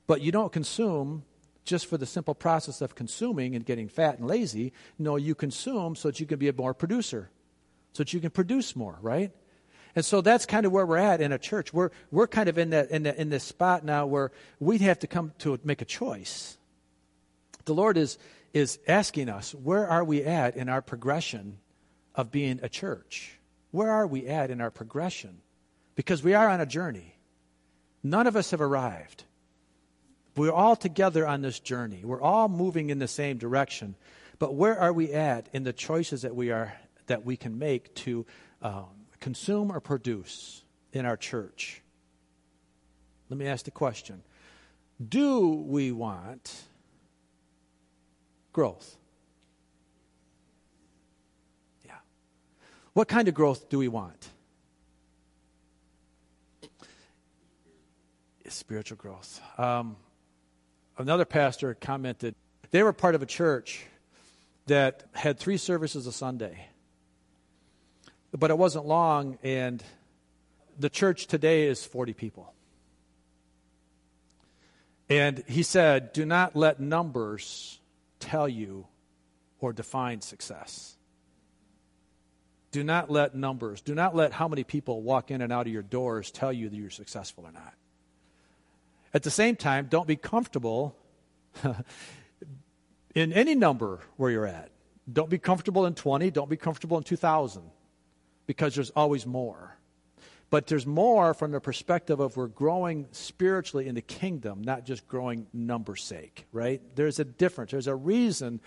But 0.07 0.21
you 0.21 0.31
don't 0.31 0.51
consume 0.51 1.23
just 1.63 1.85
for 1.85 1.97
the 1.97 2.07
simple 2.07 2.33
process 2.33 2.81
of 2.81 2.95
consuming 2.95 3.55
and 3.55 3.63
getting 3.63 3.87
fat 3.87 4.17
and 4.17 4.27
lazy. 4.27 4.73
No, 4.97 5.17
you 5.17 5.35
consume 5.35 5.95
so 5.95 6.09
that 6.09 6.19
you 6.19 6.25
can 6.25 6.39
be 6.39 6.47
a 6.47 6.53
more 6.53 6.73
producer, 6.73 7.29
so 7.93 8.01
that 8.01 8.11
you 8.11 8.19
can 8.19 8.31
produce 8.31 8.75
more, 8.75 8.97
right? 9.01 9.31
And 9.95 10.03
so 10.03 10.19
that's 10.21 10.45
kind 10.45 10.65
of 10.65 10.71
where 10.71 10.85
we're 10.85 10.97
at 10.97 11.21
in 11.21 11.31
a 11.31 11.39
church. 11.39 11.73
We're, 11.73 11.89
we're 12.11 12.27
kind 12.27 12.49
of 12.49 12.57
in, 12.57 12.71
that, 12.71 12.91
in, 12.91 13.03
the, 13.03 13.19
in 13.19 13.29
this 13.29 13.45
spot 13.45 13.85
now 13.85 14.05
where 14.05 14.31
we 14.59 14.77
have 14.79 14.99
to 14.99 15.07
come 15.07 15.31
to 15.39 15.57
make 15.63 15.81
a 15.81 15.85
choice. 15.85 16.57
The 17.63 17.73
Lord 17.73 17.97
is, 17.97 18.17
is 18.53 18.77
asking 18.87 19.29
us, 19.29 19.55
where 19.55 19.87
are 19.87 20.03
we 20.03 20.23
at 20.23 20.57
in 20.57 20.67
our 20.67 20.81
progression 20.81 21.59
of 22.13 22.31
being 22.31 22.59
a 22.61 22.69
church? 22.69 23.39
Where 23.71 23.89
are 23.89 24.05
we 24.05 24.27
at 24.27 24.51
in 24.51 24.59
our 24.59 24.71
progression? 24.71 25.37
Because 25.95 26.21
we 26.21 26.33
are 26.33 26.49
on 26.49 26.59
a 26.59 26.65
journey. 26.65 27.15
None 28.03 28.27
of 28.27 28.35
us 28.35 28.51
have 28.51 28.61
arrived. 28.61 29.23
We're 30.35 30.51
all 30.51 30.75
together 30.75 31.25
on 31.25 31.41
this 31.41 31.59
journey. 31.59 32.01
We're 32.03 32.21
all 32.21 32.49
moving 32.49 32.89
in 32.89 32.99
the 32.99 33.07
same 33.07 33.37
direction. 33.37 33.95
But 34.39 34.55
where 34.55 34.77
are 34.77 34.91
we 34.91 35.13
at 35.13 35.47
in 35.53 35.63
the 35.63 35.71
choices 35.73 36.23
that 36.23 36.35
we 36.35 36.51
are 36.51 36.73
that 37.07 37.25
we 37.25 37.37
can 37.37 37.57
make 37.57 37.93
to 37.95 38.25
um, 38.61 38.85
consume 39.25 39.71
or 39.71 39.79
produce 39.79 40.63
in 40.93 41.03
our 41.03 41.17
church? 41.17 41.81
Let 43.27 43.39
me 43.39 43.47
ask 43.47 43.65
the 43.65 43.71
question 43.71 44.21
Do 45.09 45.49
we 45.49 45.91
want 45.91 46.53
growth? 48.53 48.97
Yeah. 51.87 51.93
What 52.93 53.07
kind 53.07 53.27
of 53.27 53.33
growth 53.33 53.67
do 53.67 53.79
we 53.79 53.87
want? 53.87 54.29
Spiritual 58.47 58.97
growth. 58.97 59.41
Um, 59.57 59.95
another 60.99 61.25
pastor 61.25 61.73
commented 61.73 62.35
they 62.69 62.83
were 62.83 62.93
part 62.93 63.15
of 63.15 63.23
a 63.23 63.25
church 63.25 63.87
that 64.67 65.05
had 65.13 65.39
three 65.39 65.57
services 65.57 66.05
a 66.05 66.11
Sunday. 66.11 66.67
But 68.37 68.51
it 68.51 68.57
wasn't 68.57 68.85
long, 68.85 69.37
and 69.43 69.81
the 70.77 70.89
church 70.89 71.27
today 71.27 71.67
is 71.67 71.85
40 71.85 72.13
people. 72.13 72.53
And 75.09 75.43
he 75.47 75.63
said, 75.63 76.11
Do 76.13 76.25
not 76.25 76.55
let 76.55 76.79
numbers 76.79 77.79
tell 78.19 78.49
you 78.49 78.87
or 79.59 79.71
define 79.71 80.21
success. 80.21 80.95
Do 82.71 82.83
not 82.83 83.09
let 83.09 83.35
numbers, 83.35 83.79
do 83.79 83.95
not 83.95 84.15
let 84.15 84.33
how 84.33 84.49
many 84.49 84.65
people 84.65 85.01
walk 85.01 85.31
in 85.31 85.41
and 85.41 85.53
out 85.53 85.65
of 85.65 85.71
your 85.71 85.81
doors 85.81 86.29
tell 86.29 86.51
you 86.51 86.67
that 86.67 86.75
you're 86.75 86.89
successful 86.89 87.45
or 87.45 87.51
not. 87.53 87.73
At 89.13 89.23
the 89.23 89.31
same 89.31 89.55
time, 89.55 89.87
don't 89.89 90.07
be 90.07 90.17
comfortable 90.17 90.93
in 93.15 93.31
any 93.31 93.55
number 93.55 94.01
where 94.17 94.29
you're 94.29 94.45
at. 94.45 94.71
Don't 95.11 95.29
be 95.29 95.37
comfortable 95.37 95.85
in 95.85 95.93
20, 95.93 96.31
don't 96.31 96.49
be 96.49 96.57
comfortable 96.57 96.97
in 96.97 97.03
2,000 97.03 97.63
because 98.45 98.75
there's 98.75 98.91
always 98.91 99.25
more. 99.25 99.77
But 100.49 100.67
there's 100.67 100.85
more 100.85 101.33
from 101.33 101.51
the 101.51 101.59
perspective 101.59 102.19
of 102.19 102.37
we're 102.37 102.47
growing 102.47 103.07
spiritually 103.11 103.87
in 103.87 103.95
the 103.95 104.01
kingdom, 104.01 104.61
not 104.61 104.85
just 104.85 105.07
growing 105.07 105.47
number 105.53 105.95
sake, 105.95 106.45
right? 106.51 106.81
There's 106.95 107.19
a 107.19 107.25
difference. 107.25 107.71
There's 107.71 107.87
a 107.87 107.95
reason 107.95 108.61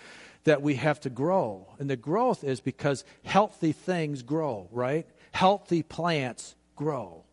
that 0.45 0.61
we 0.61 0.75
have 0.75 1.01
to 1.01 1.11
grow. 1.11 1.69
And 1.79 1.89
the 1.89 1.97
growth 1.97 2.43
is 2.43 2.61
because 2.61 3.05
healthy 3.25 3.73
things 3.73 4.23
grow, 4.23 4.69
right? 4.73 5.07
Healthy 5.33 5.83
plants 5.83 6.57
grow. 6.75 7.25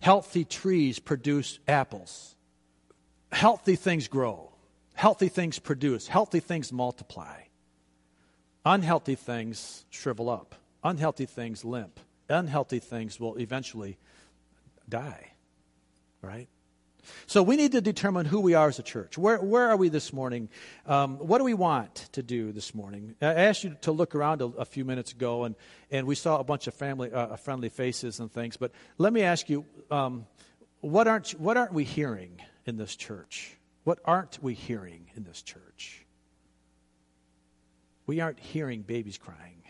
Healthy 0.00 0.44
trees 0.44 0.98
produce 0.98 1.58
apples. 1.68 2.34
Healthy 3.32 3.76
things 3.76 4.08
grow. 4.08 4.50
Healthy 4.94 5.28
things 5.28 5.58
produce. 5.58 6.08
Healthy 6.08 6.40
things 6.40 6.72
multiply. 6.72 7.42
Unhealthy 8.64 9.14
things 9.14 9.84
shrivel 9.90 10.28
up. 10.28 10.54
Unhealthy 10.84 11.26
things 11.26 11.64
limp. 11.64 11.98
Unhealthy 12.28 12.78
things 12.78 13.18
will 13.18 13.36
eventually 13.36 13.98
die. 14.88 15.32
Right? 16.22 16.48
So 17.26 17.42
we 17.42 17.56
need 17.56 17.72
to 17.72 17.80
determine 17.80 18.26
who 18.26 18.40
we 18.40 18.54
are 18.54 18.68
as 18.68 18.78
a 18.78 18.82
church. 18.82 19.18
Where, 19.18 19.38
where 19.38 19.68
are 19.68 19.76
we 19.76 19.88
this 19.88 20.12
morning? 20.12 20.48
Um, 20.86 21.16
what 21.18 21.38
do 21.38 21.44
we 21.44 21.54
want 21.54 21.94
to 22.12 22.22
do 22.22 22.52
this 22.52 22.74
morning? 22.74 23.14
I 23.20 23.34
asked 23.34 23.64
you 23.64 23.76
to 23.82 23.92
look 23.92 24.14
around 24.14 24.40
a, 24.40 24.46
a 24.46 24.64
few 24.64 24.84
minutes 24.84 25.12
ago, 25.12 25.44
and, 25.44 25.54
and 25.90 26.06
we 26.06 26.14
saw 26.14 26.38
a 26.38 26.44
bunch 26.44 26.66
of 26.66 26.74
family 26.74 27.12
uh, 27.12 27.36
friendly 27.36 27.68
faces 27.68 28.20
and 28.20 28.32
things. 28.32 28.56
But 28.56 28.72
let 28.98 29.12
me 29.12 29.22
ask 29.22 29.48
you, 29.50 29.64
um, 29.90 30.26
what 30.80 31.08
aren't, 31.08 31.30
what 31.32 31.56
aren't 31.56 31.72
we 31.72 31.84
hearing 31.84 32.40
in 32.66 32.76
this 32.76 32.96
church? 32.96 33.56
What 33.84 33.98
aren't 34.04 34.42
we 34.42 34.54
hearing 34.54 35.10
in 35.14 35.24
this 35.24 35.42
church? 35.42 36.06
We 38.06 38.20
aren't 38.20 38.40
hearing 38.40 38.82
babies 38.82 39.18
crying. 39.18 39.63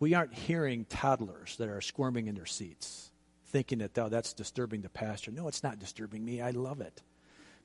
We 0.00 0.14
aren't 0.14 0.34
hearing 0.34 0.86
toddlers 0.86 1.56
that 1.56 1.68
are 1.68 1.80
squirming 1.80 2.26
in 2.26 2.34
their 2.34 2.46
seats, 2.46 3.10
thinking 3.46 3.78
that 3.78 3.96
oh, 3.98 4.08
that's 4.08 4.32
disturbing 4.32 4.82
the 4.82 4.88
pastor. 4.88 5.30
No, 5.30 5.48
it's 5.48 5.62
not 5.62 5.78
disturbing 5.78 6.24
me. 6.24 6.40
I 6.40 6.50
love 6.50 6.80
it 6.80 7.02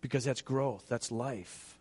because 0.01 0.23
that's 0.23 0.41
growth, 0.41 0.85
that's 0.87 1.11
life. 1.11 1.77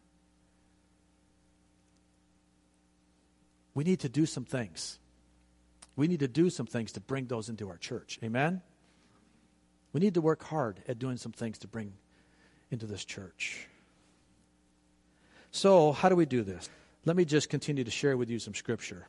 We 3.74 3.84
need 3.84 4.00
to 4.00 4.08
do 4.08 4.26
some 4.26 4.44
things. 4.44 4.98
We 5.94 6.08
need 6.08 6.20
to 6.20 6.28
do 6.28 6.50
some 6.50 6.66
things 6.66 6.92
to 6.92 7.00
bring 7.00 7.26
those 7.26 7.48
into 7.48 7.68
our 7.68 7.76
church. 7.76 8.18
Amen? 8.24 8.62
We 9.92 10.00
need 10.00 10.14
to 10.14 10.20
work 10.20 10.42
hard 10.42 10.80
at 10.88 10.98
doing 10.98 11.16
some 11.16 11.32
things 11.32 11.58
to 11.58 11.68
bring 11.68 11.92
into 12.70 12.86
this 12.86 13.04
church. 13.04 13.66
So, 15.50 15.92
how 15.92 16.08
do 16.08 16.16
we 16.16 16.26
do 16.26 16.42
this? 16.42 16.68
Let 17.04 17.16
me 17.16 17.24
just 17.24 17.48
continue 17.48 17.84
to 17.84 17.90
share 17.90 18.16
with 18.16 18.30
you 18.30 18.38
some 18.38 18.54
scripture. 18.54 19.08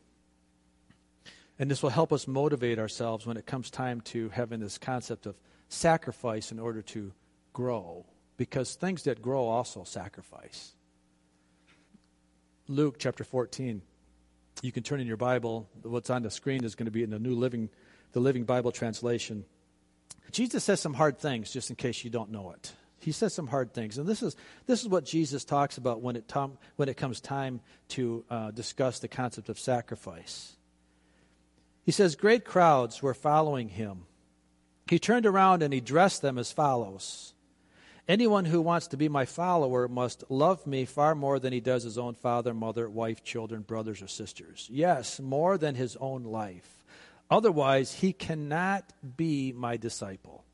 And 1.60 1.70
this 1.70 1.84
will 1.84 1.90
help 1.90 2.14
us 2.14 2.26
motivate 2.26 2.80
ourselves 2.80 3.26
when 3.26 3.36
it 3.36 3.46
comes 3.46 3.70
time 3.70 4.00
to 4.02 4.30
having 4.30 4.62
this 4.62 4.78
concept 4.78 5.26
of 5.26 5.36
sacrifice 5.68 6.54
in 6.54 6.60
order 6.60 6.82
to 6.84 7.12
grow. 7.52 8.06
Because 8.38 8.76
things 8.76 9.04
that 9.04 9.22
grow 9.22 9.44
also 9.44 9.84
sacrifice. 9.84 10.72
Luke 12.70 12.96
chapter 12.98 13.26
14. 13.26 13.82
You 14.62 14.72
can 14.72 14.84
turn 14.84 15.02
in 15.02 15.08
your 15.08 15.18
Bible. 15.18 15.68
What's 15.84 16.10
on 16.10 16.24
the 16.24 16.32
screen 16.32 16.64
is 16.64 16.76
going 16.76 16.86
to 16.86 16.92
be 16.92 17.04
in 17.04 17.10
the 17.10 17.20
New 17.20 17.36
Living, 17.36 17.70
the 18.14 18.22
Living 18.22 18.46
Bible 18.46 18.72
translation. 18.72 19.44
Jesus 20.32 20.64
says 20.64 20.80
some 20.80 20.94
hard 20.94 21.20
things, 21.20 21.52
just 21.52 21.70
in 21.70 21.76
case 21.76 22.04
you 22.04 22.10
don't 22.10 22.32
know 22.32 22.52
it. 22.52 22.72
He 23.00 23.12
says 23.12 23.34
some 23.34 23.48
hard 23.48 23.74
things, 23.74 23.98
and 23.98 24.06
this 24.06 24.22
is 24.22 24.36
this 24.66 24.82
is 24.82 24.90
what 24.90 25.06
Jesus 25.06 25.46
talks 25.46 25.78
about 25.78 26.02
when 26.02 26.18
it 26.18 26.28
tom, 26.28 26.58
when 26.76 26.90
it 26.90 26.98
comes 26.98 27.22
time 27.22 27.62
to 27.90 28.26
uh, 28.30 28.52
discuss 28.52 29.00
the 29.00 29.08
concept 29.08 29.48
of 29.48 29.58
sacrifice. 29.58 30.58
He 31.90 31.94
says, 31.94 32.16
"Great 32.16 32.46
crowds 32.46 33.02
were 33.02 33.16
following 33.16 33.70
him. 33.70 34.06
He 34.88 35.00
turned 35.00 35.26
around 35.26 35.64
and 35.64 35.74
he 35.74 35.82
dressed 35.82 36.22
them 36.22 36.38
as 36.38 36.52
follows." 36.52 37.34
Anyone 38.08 38.46
who 38.46 38.62
wants 38.62 38.86
to 38.90 38.96
be 38.96 39.10
my 39.10 39.26
follower 39.26 39.88
must 39.88 40.24
love 40.30 40.68
me 40.68 40.86
far 40.86 41.16
more 41.16 41.40
than 41.40 41.52
he 41.52 41.60
does 41.60 41.82
his 41.82 41.98
own 41.98 42.14
father, 42.14 42.54
mother, 42.54 42.88
wife, 42.88 43.24
children, 43.24 43.64
brothers, 43.64 44.04
or 44.04 44.08
sisters. 44.08 44.70
Yes, 44.72 45.20
more 45.20 45.58
than 45.58 45.74
his 45.74 45.96
own 45.96 46.26
life. 46.26 46.86
Otherwise, 47.28 47.92
he 47.96 48.14
cannot 48.14 48.94
be 49.18 49.52
my 49.52 49.76
disciple. 49.76 50.46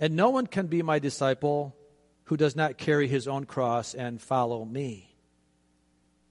And 0.00 0.16
no 0.16 0.30
one 0.30 0.48
can 0.48 0.66
be 0.66 0.82
my 0.82 0.98
disciple 0.98 1.76
who 2.24 2.36
does 2.36 2.56
not 2.56 2.76
carry 2.76 3.06
his 3.06 3.28
own 3.28 3.44
cross 3.44 3.94
and 3.94 4.20
follow 4.20 4.64
me. 4.64 5.14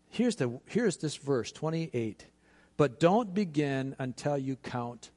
Here's, 0.10 0.36
the, 0.36 0.60
here's 0.66 0.98
this 0.98 1.16
verse 1.16 1.54
28. 1.54 2.26
But 2.78 3.00
don't 3.00 3.34
begin 3.34 3.96
until 4.00 4.38
you 4.38 4.56
count 4.56 5.12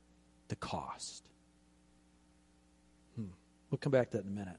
the 0.49 0.57
cost. 0.57 1.25
Hmm. 3.17 3.31
We'll 3.71 3.79
come 3.79 3.93
back 3.93 4.11
to 4.11 4.19
that 4.19 4.25
in 4.25 4.33
a 4.33 4.35
minute. 4.35 4.59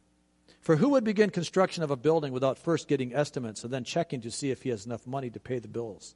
For 0.61 0.75
who 0.75 0.89
would 0.89 1.03
begin 1.03 1.29
construction 1.29 1.83
of 1.83 1.91
a 1.91 1.95
building 1.95 2.33
without 2.33 2.57
first 2.57 2.87
getting 2.87 3.13
estimates 3.13 3.63
and 3.63 3.71
then 3.71 3.83
checking 3.83 4.21
to 4.21 4.31
see 4.31 4.51
if 4.51 4.63
he 4.63 4.69
has 4.69 4.85
enough 4.85 5.07
money 5.07 5.29
to 5.29 5.39
pay 5.39 5.59
the 5.59 5.67
bills? 5.67 6.15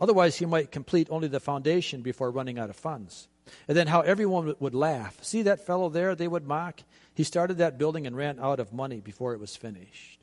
Otherwise, 0.00 0.36
he 0.36 0.46
might 0.46 0.72
complete 0.72 1.08
only 1.10 1.28
the 1.28 1.40
foundation 1.40 2.02
before 2.02 2.30
running 2.30 2.58
out 2.58 2.70
of 2.70 2.76
funds. 2.76 3.28
And 3.68 3.76
then 3.76 3.88
how 3.88 4.00
everyone 4.00 4.54
would 4.58 4.74
laugh. 4.74 5.22
See 5.22 5.42
that 5.42 5.66
fellow 5.66 5.88
there? 5.88 6.14
They 6.14 6.28
would 6.28 6.46
mock. 6.46 6.82
He 7.14 7.24
started 7.24 7.58
that 7.58 7.78
building 7.78 8.06
and 8.06 8.16
ran 8.16 8.40
out 8.40 8.60
of 8.60 8.72
money 8.72 9.00
before 9.00 9.34
it 9.34 9.40
was 9.40 9.56
finished. 9.56 10.20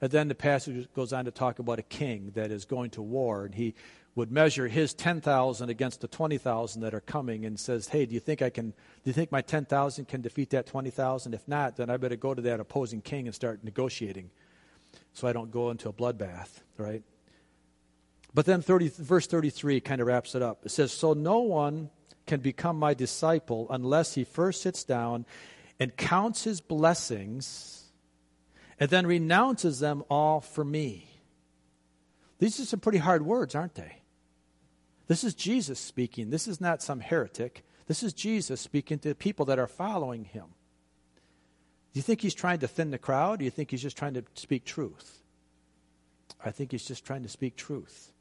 And 0.00 0.10
then 0.10 0.28
the 0.28 0.34
passage 0.34 0.86
goes 0.94 1.12
on 1.12 1.24
to 1.24 1.30
talk 1.30 1.58
about 1.58 1.78
a 1.78 1.82
king 1.82 2.32
that 2.34 2.50
is 2.50 2.66
going 2.66 2.90
to 2.90 3.02
war, 3.02 3.46
and 3.46 3.54
he 3.54 3.74
would 4.16 4.30
measure 4.30 4.68
his 4.68 4.94
10,000 4.94 5.68
against 5.68 6.00
the 6.00 6.08
20,000 6.08 6.82
that 6.82 6.94
are 6.94 7.00
coming 7.00 7.44
and 7.44 7.58
says, 7.58 7.88
"Hey, 7.88 8.06
do 8.06 8.14
you 8.14 8.20
think 8.20 8.42
I 8.42 8.50
can 8.50 8.70
do 8.70 9.10
you 9.10 9.12
think 9.12 9.32
my 9.32 9.42
10,000 9.42 10.06
can 10.06 10.20
defeat 10.20 10.50
that 10.50 10.66
20,000? 10.66 11.34
If 11.34 11.46
not, 11.48 11.76
then 11.76 11.90
I 11.90 11.96
better 11.96 12.16
go 12.16 12.32
to 12.32 12.42
that 12.42 12.60
opposing 12.60 13.00
king 13.00 13.26
and 13.26 13.34
start 13.34 13.64
negotiating 13.64 14.30
so 15.12 15.26
I 15.26 15.32
don't 15.32 15.50
go 15.50 15.70
into 15.70 15.88
a 15.88 15.92
bloodbath, 15.92 16.62
right?" 16.76 17.02
But 18.32 18.46
then 18.46 18.62
30, 18.62 18.88
verse 18.88 19.26
33 19.26 19.80
kind 19.80 20.00
of 20.00 20.06
wraps 20.06 20.34
it 20.34 20.42
up. 20.42 20.64
It 20.64 20.70
says, 20.70 20.92
"So 20.92 21.12
no 21.12 21.40
one 21.40 21.90
can 22.26 22.40
become 22.40 22.78
my 22.78 22.94
disciple 22.94 23.66
unless 23.70 24.14
he 24.14 24.24
first 24.24 24.62
sits 24.62 24.84
down 24.84 25.26
and 25.80 25.96
counts 25.96 26.44
his 26.44 26.60
blessings 26.60 27.92
and 28.78 28.90
then 28.90 29.06
renounces 29.06 29.80
them 29.80 30.04
all 30.08 30.40
for 30.40 30.64
me." 30.64 31.08
These 32.38 32.60
are 32.60 32.64
some 32.64 32.80
pretty 32.80 32.98
hard 32.98 33.24
words, 33.24 33.54
aren't 33.54 33.74
they? 33.74 34.02
This 35.06 35.24
is 35.24 35.34
Jesus 35.34 35.78
speaking. 35.78 36.30
This 36.30 36.48
is 36.48 36.60
not 36.60 36.82
some 36.82 37.00
heretic. 37.00 37.64
This 37.86 38.02
is 38.02 38.12
Jesus 38.12 38.60
speaking 38.60 38.98
to 39.00 39.14
people 39.14 39.44
that 39.46 39.58
are 39.58 39.66
following 39.66 40.24
him. 40.24 40.46
Do 41.92 41.98
you 41.98 42.02
think 42.02 42.20
he's 42.20 42.34
trying 42.34 42.60
to 42.60 42.68
thin 42.68 42.90
the 42.90 42.98
crowd? 42.98 43.38
Do 43.38 43.44
you 43.44 43.50
think 43.50 43.70
he's 43.70 43.82
just 43.82 43.96
trying 43.96 44.14
to 44.14 44.24
speak 44.34 44.64
truth? 44.64 45.20
I 46.44 46.50
think 46.50 46.72
he's 46.72 46.84
just 46.84 47.04
trying 47.04 47.22
to 47.22 47.28
speak 47.28 47.56
truth. 47.56 48.12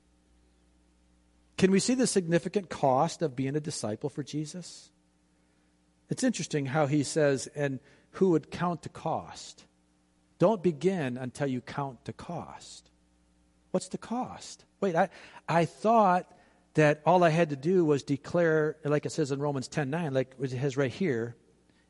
Can 1.57 1.71
we 1.71 1.79
see 1.79 1.93
the 1.93 2.07
significant 2.07 2.69
cost 2.69 3.21
of 3.21 3.35
being 3.35 3.55
a 3.55 3.61
disciple 3.61 4.09
for 4.09 4.23
Jesus? 4.23 4.91
It's 6.09 6.23
interesting 6.23 6.67
how 6.67 6.85
he 6.85 7.03
says, 7.03 7.47
and 7.55 7.79
who 8.11 8.31
would 8.31 8.51
count 8.51 8.83
the 8.83 8.89
cost? 8.89 9.65
Don't 10.39 10.61
begin 10.61 11.17
until 11.17 11.47
you 11.47 11.61
count 11.61 12.05
the 12.05 12.13
cost. 12.13 12.89
What's 13.71 13.87
the 13.87 13.97
cost? 13.97 14.65
Wait, 14.81 14.95
I, 14.95 15.09
I 15.47 15.65
thought 15.65 16.31
that 16.75 17.01
all 17.05 17.23
I 17.23 17.29
had 17.29 17.49
to 17.49 17.55
do 17.55 17.85
was 17.85 18.03
declare, 18.03 18.77
like 18.83 19.05
it 19.05 19.11
says 19.11 19.31
in 19.31 19.39
Romans 19.39 19.67
10 19.67 19.89
9, 19.89 20.13
like 20.13 20.35
it 20.41 20.51
has 20.53 20.77
right 20.77 20.91
here 20.91 21.35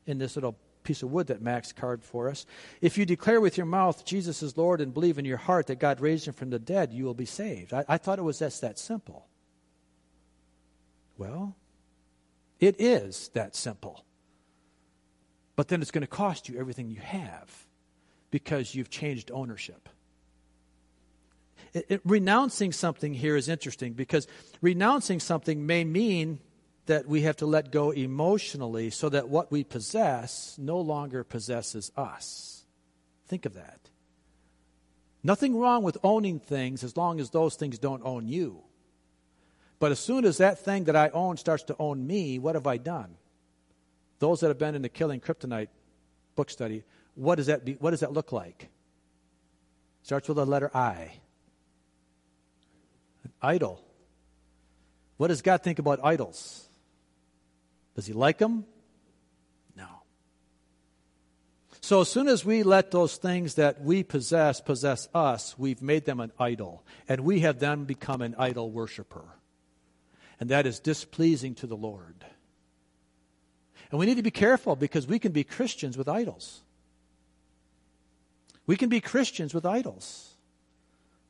in 0.06 0.18
this 0.18 0.36
little 0.36 0.56
piece 0.82 1.02
of 1.02 1.10
wood 1.10 1.28
that 1.28 1.40
Max 1.40 1.72
carved 1.72 2.04
for 2.04 2.28
us. 2.28 2.44
If 2.82 2.98
you 2.98 3.06
declare 3.06 3.40
with 3.40 3.56
your 3.56 3.66
mouth 3.66 4.04
Jesus 4.04 4.42
is 4.42 4.56
Lord 4.56 4.80
and 4.80 4.92
believe 4.92 5.18
in 5.18 5.24
your 5.24 5.38
heart 5.38 5.68
that 5.68 5.78
God 5.78 6.00
raised 6.00 6.28
him 6.28 6.34
from 6.34 6.50
the 6.50 6.58
dead, 6.58 6.92
you 6.92 7.04
will 7.04 7.14
be 7.14 7.24
saved. 7.24 7.72
I, 7.72 7.84
I 7.88 7.98
thought 7.98 8.18
it 8.18 8.22
was 8.22 8.38
just 8.38 8.60
that 8.60 8.78
simple. 8.78 9.26
Well, 11.16 11.56
it 12.60 12.76
is 12.78 13.28
that 13.34 13.56
simple. 13.56 14.04
But 15.56 15.68
then 15.68 15.80
it's 15.80 15.90
going 15.90 16.02
to 16.02 16.08
cost 16.08 16.48
you 16.48 16.58
everything 16.58 16.90
you 16.90 17.00
have 17.00 17.66
because 18.30 18.74
you've 18.74 18.90
changed 18.90 19.30
ownership. 19.30 19.88
It, 21.72 21.86
it, 21.88 22.00
renouncing 22.04 22.72
something 22.72 23.14
here 23.14 23.36
is 23.36 23.48
interesting 23.48 23.92
because 23.94 24.26
renouncing 24.60 25.20
something 25.20 25.66
may 25.66 25.84
mean 25.84 26.38
that 26.86 27.06
we 27.06 27.22
have 27.22 27.36
to 27.36 27.46
let 27.46 27.72
go 27.72 27.90
emotionally 27.90 28.90
so 28.90 29.08
that 29.08 29.28
what 29.28 29.50
we 29.50 29.64
possess 29.64 30.56
no 30.58 30.78
longer 30.78 31.24
possesses 31.24 31.90
us. 31.96 32.64
Think 33.26 33.46
of 33.46 33.54
that. 33.54 33.80
Nothing 35.22 35.56
wrong 35.56 35.82
with 35.82 35.96
owning 36.04 36.38
things 36.38 36.84
as 36.84 36.96
long 36.96 37.18
as 37.18 37.30
those 37.30 37.56
things 37.56 37.78
don't 37.78 38.02
own 38.04 38.28
you. 38.28 38.62
But 39.78 39.90
as 39.90 39.98
soon 39.98 40.24
as 40.24 40.38
that 40.38 40.58
thing 40.58 40.84
that 40.84 40.96
I 40.96 41.08
own 41.08 41.38
starts 41.38 41.64
to 41.64 41.76
own 41.78 42.06
me, 42.06 42.38
what 42.38 42.54
have 42.54 42.66
I 42.66 42.76
done? 42.76 43.16
Those 44.18 44.40
that 44.40 44.48
have 44.48 44.58
been 44.58 44.74
in 44.74 44.82
the 44.82 44.88
Killing 44.88 45.20
Kryptonite 45.20 45.68
book 46.36 46.50
study, 46.50 46.84
what 47.14 47.36
does 47.36 47.46
that, 47.46 47.64
be, 47.64 47.74
what 47.74 47.90
does 47.90 48.00
that 48.00 48.12
look 48.12 48.32
like? 48.32 48.68
Starts 50.02 50.28
with 50.28 50.36
the 50.36 50.46
letter 50.46 50.70
I. 50.76 51.12
Idol. 53.44 53.80
What 55.16 55.28
does 55.28 55.42
God 55.42 55.62
think 55.62 55.78
about 55.78 56.00
idols? 56.02 56.66
Does 57.94 58.06
he 58.06 58.12
like 58.12 58.38
them? 58.38 58.64
No. 59.76 59.86
So 61.80 62.00
as 62.00 62.08
soon 62.08 62.26
as 62.26 62.44
we 62.44 62.62
let 62.62 62.90
those 62.90 63.16
things 63.16 63.54
that 63.54 63.82
we 63.82 64.02
possess 64.02 64.60
possess 64.60 65.08
us, 65.14 65.56
we've 65.58 65.82
made 65.82 66.04
them 66.04 66.20
an 66.20 66.32
idol. 66.38 66.84
And 67.08 67.20
we 67.20 67.40
have 67.40 67.60
then 67.60 67.84
become 67.84 68.22
an 68.22 68.34
idol 68.38 68.70
worshiper. 68.70 69.24
And 70.40 70.50
that 70.50 70.66
is 70.66 70.80
displeasing 70.80 71.54
to 71.56 71.66
the 71.66 71.76
Lord. 71.76 72.24
And 73.90 74.00
we 74.00 74.06
need 74.06 74.16
to 74.16 74.22
be 74.22 74.32
careful 74.32 74.74
because 74.74 75.06
we 75.06 75.20
can 75.20 75.30
be 75.30 75.44
Christians 75.44 75.96
with 75.96 76.08
idols. 76.08 76.62
We 78.66 78.76
can 78.76 78.88
be 78.88 79.00
Christians 79.00 79.54
with 79.54 79.66
idols 79.66 80.33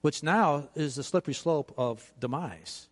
which 0.04 0.22
now 0.22 0.68
is 0.74 0.96
the 0.96 1.02
slippery 1.02 1.32
slope 1.32 1.72
of 1.78 2.12
demise 2.20 2.88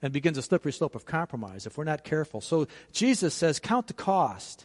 and 0.00 0.14
begins 0.14 0.38
a 0.38 0.42
slippery 0.42 0.72
slope 0.72 0.94
of 0.94 1.04
compromise 1.04 1.66
if 1.66 1.76
we're 1.76 1.84
not 1.84 2.04
careful. 2.04 2.40
So 2.40 2.66
Jesus 2.90 3.34
says, 3.34 3.60
Count 3.60 3.86
the 3.86 3.92
cost. 3.92 4.64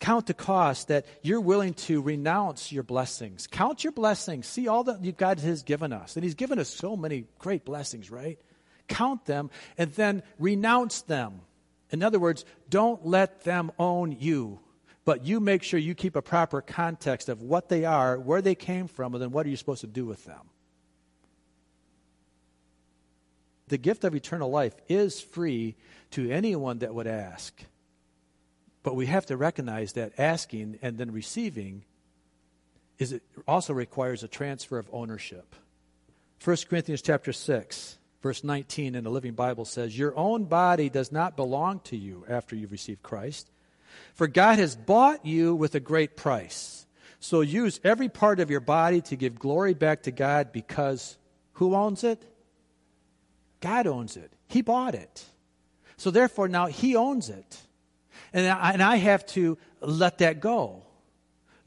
Count 0.00 0.24
the 0.24 0.32
cost 0.32 0.88
that 0.88 1.04
you're 1.20 1.42
willing 1.42 1.74
to 1.74 2.00
renounce 2.00 2.72
your 2.72 2.84
blessings. 2.84 3.46
Count 3.46 3.84
your 3.84 3.92
blessings. 3.92 4.46
See 4.46 4.66
all 4.66 4.82
that 4.84 5.18
God 5.18 5.40
has 5.40 5.62
given 5.62 5.92
us. 5.92 6.16
And 6.16 6.24
He's 6.24 6.34
given 6.34 6.58
us 6.58 6.70
so 6.70 6.96
many 6.96 7.26
great 7.38 7.66
blessings, 7.66 8.10
right? 8.10 8.40
Count 8.86 9.26
them 9.26 9.50
and 9.76 9.92
then 9.92 10.22
renounce 10.38 11.02
them. 11.02 11.42
In 11.90 12.02
other 12.02 12.18
words, 12.18 12.46
don't 12.70 13.04
let 13.04 13.44
them 13.44 13.72
own 13.78 14.16
you, 14.18 14.58
but 15.04 15.26
you 15.26 15.38
make 15.38 15.64
sure 15.64 15.78
you 15.78 15.94
keep 15.94 16.16
a 16.16 16.22
proper 16.22 16.62
context 16.62 17.28
of 17.28 17.42
what 17.42 17.68
they 17.68 17.84
are, 17.84 18.18
where 18.18 18.40
they 18.40 18.54
came 18.54 18.88
from, 18.88 19.12
and 19.12 19.22
then 19.22 19.32
what 19.32 19.44
are 19.44 19.50
you 19.50 19.56
supposed 19.56 19.82
to 19.82 19.86
do 19.86 20.06
with 20.06 20.24
them. 20.24 20.48
The 23.68 23.78
gift 23.78 24.04
of 24.04 24.14
eternal 24.14 24.50
life 24.50 24.74
is 24.88 25.20
free 25.20 25.76
to 26.12 26.30
anyone 26.30 26.78
that 26.78 26.94
would 26.94 27.06
ask. 27.06 27.54
But 28.82 28.96
we 28.96 29.06
have 29.06 29.26
to 29.26 29.36
recognize 29.36 29.92
that 29.94 30.18
asking 30.18 30.78
and 30.82 30.96
then 30.96 31.12
receiving 31.12 31.84
is 32.98 33.12
it 33.12 33.22
also 33.46 33.72
requires 33.72 34.22
a 34.22 34.28
transfer 34.28 34.78
of 34.78 34.88
ownership. 34.92 35.54
1 36.42 36.56
Corinthians 36.68 37.02
chapter 37.02 37.32
6, 37.32 37.98
verse 38.22 38.42
19 38.42 38.94
in 38.94 39.04
the 39.04 39.10
Living 39.10 39.34
Bible 39.34 39.64
says, 39.64 39.96
Your 39.96 40.16
own 40.16 40.44
body 40.44 40.88
does 40.88 41.12
not 41.12 41.36
belong 41.36 41.80
to 41.84 41.96
you 41.96 42.24
after 42.28 42.56
you've 42.56 42.72
received 42.72 43.02
Christ. 43.02 43.50
For 44.14 44.26
God 44.26 44.58
has 44.58 44.74
bought 44.74 45.24
you 45.24 45.54
with 45.54 45.74
a 45.74 45.80
great 45.80 46.16
price. 46.16 46.86
So 47.20 47.40
use 47.40 47.80
every 47.82 48.08
part 48.08 48.40
of 48.40 48.50
your 48.50 48.60
body 48.60 49.00
to 49.02 49.16
give 49.16 49.38
glory 49.38 49.74
back 49.74 50.04
to 50.04 50.12
God 50.12 50.52
because 50.52 51.16
who 51.54 51.74
owns 51.74 52.04
it? 52.04 52.22
God 53.60 53.86
owns 53.86 54.16
it. 54.16 54.32
He 54.48 54.62
bought 54.62 54.94
it. 54.94 55.24
So 55.96 56.10
therefore, 56.10 56.48
now 56.48 56.66
He 56.66 56.96
owns 56.96 57.28
it. 57.28 57.60
And 58.32 58.46
I, 58.46 58.72
and 58.72 58.82
I 58.82 58.96
have 58.96 59.26
to 59.28 59.58
let 59.80 60.18
that 60.18 60.40
go. 60.40 60.82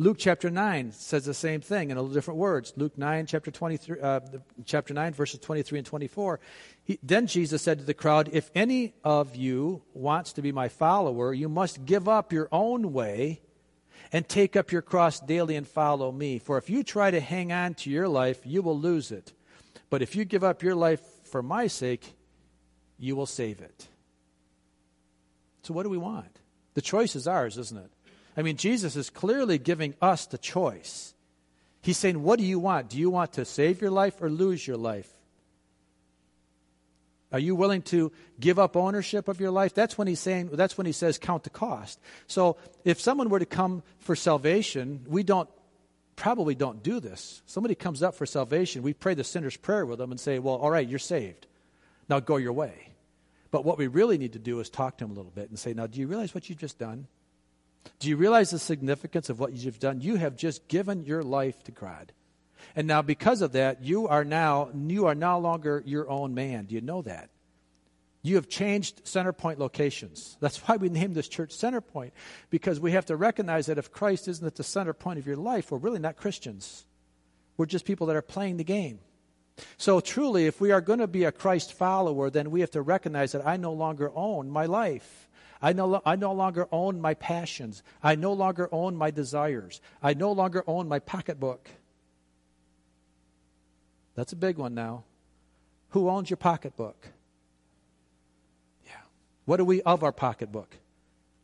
Luke 0.01 0.17
chapter 0.17 0.49
9 0.49 0.93
says 0.93 1.25
the 1.25 1.34
same 1.34 1.62
thing 1.62 1.91
in 1.91 1.97
a 1.97 2.01
little 2.01 2.13
different 2.13 2.39
words. 2.39 2.73
Luke 2.75 2.97
9, 2.97 3.27
chapter, 3.27 3.51
23, 3.51 4.01
uh, 4.01 4.19
chapter 4.65 4.95
9, 4.95 5.13
verses 5.13 5.39
23 5.39 5.77
and 5.77 5.86
24. 5.86 6.39
He, 6.84 6.97
then 7.04 7.27
Jesus 7.27 7.62
said 7.62 7.77
to 7.77 7.86
the 7.86 7.93
crowd, 7.93 8.30
If 8.34 8.49
any 8.56 8.95
of 9.04 9.36
you 9.36 9.84
wants 9.93 10.34
to 10.34 10.41
be 10.41 10.51
my 10.51 10.69
follower, 10.69 11.36
you 11.36 11.47
must 11.47 11.86
give 11.86 12.10
up 12.10 12.34
your 12.34 12.49
own 12.51 12.93
way 12.93 13.41
and 14.12 14.27
take 14.27 14.56
up 14.56 14.71
your 14.71 14.82
cross 14.82 15.19
daily 15.19 15.56
and 15.56 15.67
follow 15.67 16.12
me. 16.12 16.39
For 16.39 16.58
if 16.58 16.67
you 16.67 16.84
try 16.84 17.12
to 17.12 17.19
hang 17.19 17.51
on 17.51 17.75
to 17.75 17.91
your 17.91 18.08
life, 18.08 18.39
you 18.43 18.63
will 18.63 18.80
lose 18.80 19.12
it. 19.12 19.34
But 19.91 20.01
if 20.01 20.15
you 20.15 20.25
give 20.25 20.43
up 20.43 20.63
your 20.63 20.73
life 20.73 21.01
for 21.31 21.41
my 21.41 21.67
sake, 21.67 22.13
you 22.99 23.15
will 23.15 23.25
save 23.25 23.61
it. 23.61 23.87
So, 25.63 25.73
what 25.73 25.83
do 25.83 25.89
we 25.89 25.97
want? 25.97 26.39
The 26.73 26.81
choice 26.81 27.15
is 27.15 27.27
ours, 27.27 27.57
isn't 27.57 27.77
it? 27.77 27.91
I 28.37 28.41
mean, 28.41 28.57
Jesus 28.57 28.95
is 28.95 29.09
clearly 29.09 29.57
giving 29.57 29.95
us 30.01 30.25
the 30.25 30.37
choice. 30.37 31.13
He's 31.81 31.97
saying, 31.97 32.21
What 32.21 32.39
do 32.39 32.45
you 32.45 32.59
want? 32.59 32.89
Do 32.89 32.97
you 32.97 33.09
want 33.09 33.33
to 33.33 33.45
save 33.45 33.81
your 33.81 33.91
life 33.91 34.21
or 34.21 34.29
lose 34.29 34.65
your 34.65 34.77
life? 34.77 35.11
Are 37.31 37.39
you 37.39 37.55
willing 37.55 37.81
to 37.83 38.11
give 38.39 38.59
up 38.59 38.75
ownership 38.75 39.27
of 39.27 39.39
your 39.39 39.51
life? 39.51 39.73
That's 39.73 39.97
when 39.97 40.07
he's 40.07 40.19
saying, 40.19 40.49
that's 40.51 40.77
when 40.77 40.85
he 40.85 40.91
says 40.91 41.17
count 41.17 41.43
the 41.43 41.49
cost. 41.49 41.99
So 42.27 42.57
if 42.83 42.99
someone 42.99 43.29
were 43.29 43.39
to 43.39 43.45
come 43.45 43.83
for 43.99 44.17
salvation, 44.17 45.05
we 45.07 45.23
don't, 45.23 45.49
probably 46.21 46.53
don't 46.53 46.84
do 46.84 46.99
this. 46.99 47.41
Somebody 47.47 47.73
comes 47.73 48.03
up 48.03 48.13
for 48.13 48.27
salvation, 48.27 48.84
we 48.84 48.93
pray 48.93 49.15
the 49.15 49.23
sinner's 49.23 49.57
prayer 49.57 49.88
with 49.88 49.97
them 49.97 50.12
and 50.12 50.19
say, 50.19 50.38
well, 50.38 50.55
all 50.55 50.69
right, 50.69 50.88
you're 50.88 50.99
saved. 50.99 51.47
Now 52.07 52.19
go 52.19 52.38
your 52.38 52.53
way. 52.53 52.89
But 53.49 53.65
what 53.65 53.79
we 53.79 53.88
really 53.88 54.19
need 54.19 54.34
to 54.34 54.39
do 54.39 54.60
is 54.60 54.69
talk 54.69 54.97
to 54.97 55.03
them 55.03 55.12
a 55.12 55.15
little 55.15 55.31
bit 55.31 55.49
and 55.49 55.57
say, 55.57 55.73
now, 55.73 55.88
do 55.88 55.99
you 55.99 56.05
realize 56.05 56.36
what 56.36 56.47
you've 56.47 56.60
just 56.60 56.77
done? 56.77 57.07
Do 57.97 58.07
you 58.07 58.17
realize 58.17 58.51
the 58.51 58.60
significance 58.60 59.31
of 59.31 59.39
what 59.39 59.53
you've 59.53 59.79
done? 59.79 59.99
You 59.99 60.15
have 60.17 60.36
just 60.36 60.67
given 60.67 61.05
your 61.05 61.23
life 61.23 61.63
to 61.63 61.71
God. 61.71 62.12
And 62.75 62.86
now 62.86 63.01
because 63.01 63.41
of 63.41 63.53
that, 63.53 63.84
you 63.84 64.07
are 64.07 64.23
now 64.23 64.69
you 64.75 65.07
are 65.07 65.15
no 65.15 65.39
longer 65.39 65.81
your 65.88 66.07
own 66.07 66.36
man. 66.36 66.65
Do 66.65 66.75
you 66.75 66.81
know 66.81 67.01
that? 67.01 67.31
You 68.23 68.36
have 68.36 68.47
changed 68.47 69.01
center 69.07 69.34
point 69.34 69.57
locations. 69.57 70.38
That's 70.39 70.57
why 70.57 70.77
we 70.77 70.89
named 70.89 71.15
this 71.15 71.27
church 71.27 71.51
Center 71.51 71.81
Point, 71.81 72.13
because 72.49 72.79
we 72.79 72.91
have 72.91 73.05
to 73.07 73.15
recognize 73.15 73.65
that 73.65 73.79
if 73.79 73.91
Christ 73.91 74.27
isn't 74.27 74.45
at 74.45 74.55
the 74.55 74.63
center 74.63 74.93
point 74.93 75.17
of 75.17 75.25
your 75.25 75.38
life, 75.38 75.71
we're 75.71 75.79
really 75.79 75.99
not 75.99 76.17
Christians. 76.17 76.86
We're 77.57 77.65
just 77.65 77.86
people 77.86 78.07
that 78.07 78.15
are 78.15 78.21
playing 78.21 78.57
the 78.57 78.63
game. 78.63 78.99
So, 79.77 79.99
truly, 79.99 80.45
if 80.45 80.62
we 80.62 80.71
are 80.71 80.81
going 80.81 80.99
to 80.99 81.07
be 81.07 81.23
a 81.23 81.31
Christ 81.31 81.73
follower, 81.73 82.29
then 82.29 82.51
we 82.51 82.62
have 82.62 82.71
to 82.71 82.81
recognize 82.81 83.31
that 83.31 83.45
I 83.45 83.57
no 83.57 83.73
longer 83.73 84.12
own 84.15 84.49
my 84.49 84.65
life. 84.65 85.27
I 85.62 85.73
no, 85.73 86.01
I 86.05 86.15
no 86.15 86.31
longer 86.31 86.67
own 86.71 87.01
my 87.01 87.13
passions. 87.13 87.84
I 88.01 88.15
no 88.15 88.34
longer 88.34 88.69
own 88.71 88.95
my 88.95 89.12
desires. 89.12 89.81
I 90.01 90.13
no 90.13 90.31
longer 90.31 90.63
own 90.65 90.88
my 90.88 90.99
pocketbook. 90.99 91.69
That's 94.15 94.34
a 94.34 94.38
big 94.38 94.57
one 94.57 94.73
now. 94.73 95.03
Who 95.89 96.10
owns 96.10 96.29
your 96.29 96.38
pocketbook? 96.38 97.07
What 99.51 99.59
are 99.59 99.65
we 99.65 99.81
of 99.81 100.01
our 100.01 100.13
pocketbook? 100.13 100.77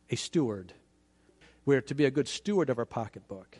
A 0.08 0.16
steward. 0.16 0.72
We're 1.66 1.82
to 1.82 1.94
be 1.94 2.06
a 2.06 2.10
good 2.10 2.26
steward 2.26 2.70
of 2.70 2.78
our 2.78 2.86
pocketbook. 2.86 3.58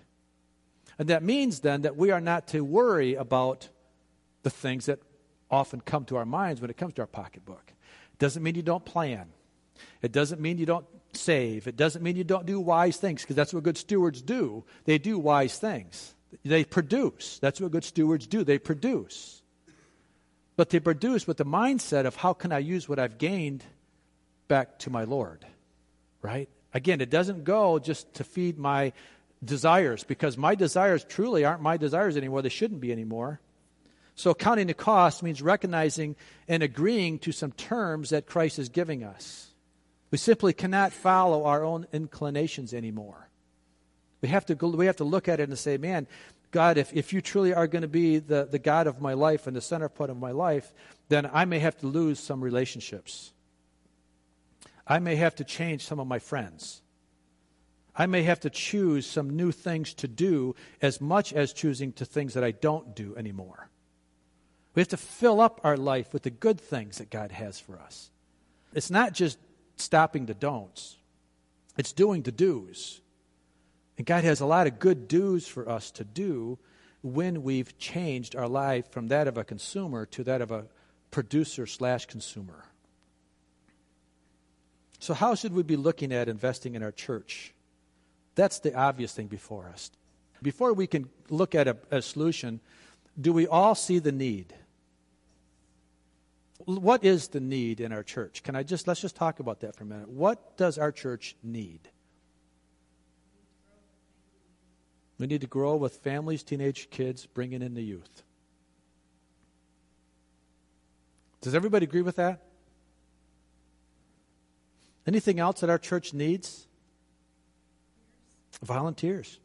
And 0.98 1.11
that 1.11 1.22
means 1.22 1.61
then 1.61 1.82
that 1.82 1.98
we 1.98 2.11
are 2.12 2.20
not 2.22 2.48
to 2.48 2.62
worry 2.62 3.14
about 3.14 3.68
the 4.44 4.48
things 4.48 4.87
that 4.87 5.00
often 5.50 5.82
come 5.82 6.06
to 6.06 6.16
our 6.16 6.24
minds 6.24 6.62
when 6.62 6.70
it 6.70 6.78
comes 6.78 6.94
to 6.94 7.02
our 7.02 7.06
pocketbook. 7.06 7.74
It 8.14 8.18
Doesn't 8.18 8.42
mean 8.42 8.54
you 8.54 8.62
don't 8.62 8.87
plan. 8.87 9.26
It 10.00 10.12
doesn't 10.12 10.40
mean 10.40 10.56
you 10.56 10.64
don't 10.64 10.87
save. 11.12 11.68
It 11.68 11.76
doesn't 11.76 12.02
mean 12.02 12.16
you 12.16 12.24
don't 12.24 12.46
do 12.46 12.58
wise 12.58 12.96
things, 12.96 13.20
because 13.20 13.37
that's 13.37 13.52
what 13.52 13.64
good 13.64 13.76
stewards 13.76 14.22
do. 14.22 14.64
They 14.87 14.96
do 14.96 15.18
wise 15.18 15.58
things. 15.58 16.14
They 16.42 16.64
produce. 16.64 17.38
That's 17.38 17.61
what 17.61 17.70
good 17.70 17.84
stewards 17.84 18.26
do. 18.26 18.44
They 18.44 18.58
produce. 18.58 19.42
But 20.56 20.70
they 20.70 20.80
produce 20.80 21.26
with 21.26 21.37
the 21.37 21.44
mindset 21.44 22.06
of 22.06 22.16
how 22.16 22.32
can 22.32 22.50
I 22.50 22.61
use 22.61 22.88
what 22.88 22.98
I've 22.98 23.18
gained 23.18 23.62
back 24.48 24.78
to 24.80 24.90
my 24.90 25.04
Lord? 25.04 25.46
Right? 26.22 26.48
Again, 26.74 27.00
it 27.00 27.11
doesn't 27.11 27.44
go 27.44 27.78
just 27.78 28.12
to 28.14 28.24
feed 28.24 28.58
my 28.58 28.92
desires, 29.44 30.04
because 30.04 30.37
my 30.37 30.54
desires 30.54 31.04
truly 31.04 31.44
aren't 31.44 31.62
my 31.62 31.76
desires 31.76 32.16
anymore. 32.16 32.42
They 32.42 32.48
shouldn't 32.48 32.80
be 32.80 32.90
anymore. 32.90 33.40
So, 34.14 34.34
counting 34.34 34.66
the 34.66 34.74
cost 34.74 35.22
means 35.22 35.40
recognizing 35.40 36.16
and 36.48 36.62
agreeing 36.62 37.20
to 37.20 37.30
some 37.30 37.52
terms 37.52 38.11
that 38.11 38.26
Christ 38.26 38.58
is 38.58 38.68
giving 38.68 39.04
us. 39.04 39.52
We 40.11 40.18
simply 40.18 40.52
cannot 40.52 40.92
follow 40.92 41.44
our 41.44 41.64
own 41.64 41.87
inclinations 41.92 42.74
anymore. 42.74 43.28
We 44.20 44.28
have 44.28 44.46
to, 44.46 44.56
go, 44.56 44.68
we 44.70 44.87
have 44.87 44.96
to 44.96 45.04
look 45.04 45.28
at 45.28 45.38
it 45.38 45.48
and 45.48 45.58
say, 45.58 45.76
man, 45.76 46.08
God, 46.50 46.78
if, 46.78 46.92
if 46.92 47.12
you 47.12 47.20
truly 47.20 47.54
are 47.54 47.66
going 47.66 47.82
to 47.82 47.88
be 47.88 48.18
the, 48.18 48.48
the 48.50 48.58
God 48.58 48.87
of 48.87 49.00
my 49.00 49.12
life 49.12 49.46
and 49.46 49.54
the 49.54 49.61
center 49.61 49.88
point 49.88 50.11
of 50.11 50.16
my 50.16 50.32
life, 50.32 50.72
then 51.08 51.30
I 51.32 51.44
may 51.44 51.58
have 51.61 51.76
to 51.78 51.87
lose 51.87 52.18
some 52.18 52.42
relationships. 52.42 53.32
I 54.88 54.98
may 54.98 55.16
have 55.16 55.35
to 55.37 55.44
change 55.44 55.85
some 55.85 56.01
of 56.01 56.07
my 56.07 56.18
friends. 56.18 56.83
I 57.94 58.07
may 58.07 58.22
have 58.22 58.40
to 58.40 58.51
choose 58.51 59.07
some 59.07 59.37
new 59.37 59.53
things 59.53 59.92
to 59.94 60.09
do 60.09 60.55
as 60.81 61.01
much 61.01 61.33
as 61.33 61.53
choosing 61.53 61.92
to 61.94 62.05
things 62.05 62.35
that 62.35 62.44
I 62.44 62.53
don't 62.53 62.96
do 62.96 63.14
anymore. 63.16 63.68
We 64.74 64.81
have 64.81 64.88
to 64.88 64.96
fill 64.96 65.40
up 65.40 65.61
our 65.64 65.77
life 65.77 66.12
with 66.12 66.22
the 66.22 66.31
good 66.31 66.61
things 66.61 66.98
that 66.98 67.11
God 67.11 67.33
has 67.33 67.59
for 67.59 67.79
us. 67.79 68.11
It's 68.72 68.90
not 68.90 69.12
just 69.12 69.38
stopping 69.77 70.27
the 70.27 70.35
don'ts, 70.35 70.96
it's 71.77 71.92
doing 71.92 72.22
the 72.22 72.33
do's. 72.33 73.01
And 73.96 74.07
God 74.07 74.22
has 74.22 74.38
a 74.38 74.46
lot 74.46 74.68
of 74.68 74.79
good 74.79 75.09
do's 75.09 75.48
for 75.48 75.68
us 75.68 75.90
to 75.92 76.05
do 76.05 76.57
when 77.03 77.42
we've 77.42 77.77
changed 77.79 78.37
our 78.37 78.48
life 78.48 78.88
from 78.92 79.09
that 79.09 79.27
of 79.27 79.37
a 79.37 79.42
consumer 79.42 80.07
to 80.07 80.22
that 80.24 80.40
of 80.40 80.53
a 80.53 80.66
producer 81.11 81.66
slash 81.66 82.07
consumer. 82.07 82.67
So, 84.98 85.14
how 85.14 85.34
should 85.34 85.52
we 85.52 85.62
be 85.62 85.76
looking 85.76 86.12
at 86.12 86.28
investing 86.28 86.74
in 86.74 86.82
our 86.82 86.92
church? 86.92 87.54
That's 88.34 88.58
the 88.61 88.74
obvious 88.74 89.12
thing 89.12 89.26
before 89.26 89.68
us. 89.68 89.90
Before 90.42 90.72
we 90.72 90.87
can 90.87 91.08
look 91.28 91.54
at 91.54 91.68
a, 91.68 91.76
a 91.90 92.02
solution, 92.02 92.61
do 93.20 93.32
we 93.32 93.46
all 93.46 93.74
see 93.74 93.98
the 93.98 94.12
need? 94.12 94.54
what 96.64 97.02
is 97.02 97.28
the 97.28 97.40
need 97.40 97.80
in 97.80 97.92
our 97.92 98.02
church? 98.02 98.42
Can 98.42 98.54
I 98.54 98.62
just 98.62 98.87
let's 98.87 99.00
just 99.00 99.16
talk 99.16 99.40
about 99.40 99.61
that 99.61 99.74
for 99.74 99.84
a 99.84 99.87
minute. 99.87 100.08
What 100.08 100.56
does 100.58 100.76
our 100.76 100.92
church 100.92 101.34
need? 101.42 101.80
We 105.18 105.26
need 105.26 105.40
to 105.40 105.46
grow 105.46 105.76
with 105.76 105.96
families, 105.96 106.42
teenage 106.42 106.90
kids, 106.90 107.26
bringing 107.26 107.62
in 107.62 107.74
the 107.74 107.82
youth. 107.82 108.22
Does 111.40 111.54
everybody 111.54 111.84
agree 111.84 112.02
with 112.02 112.16
that? 112.16 112.42
Anything 115.09 115.40
else 115.40 115.61
that 115.61 115.71
our 115.71 115.79
church 115.79 116.12
needs? 116.12 116.66
Volunteers. 118.62 119.38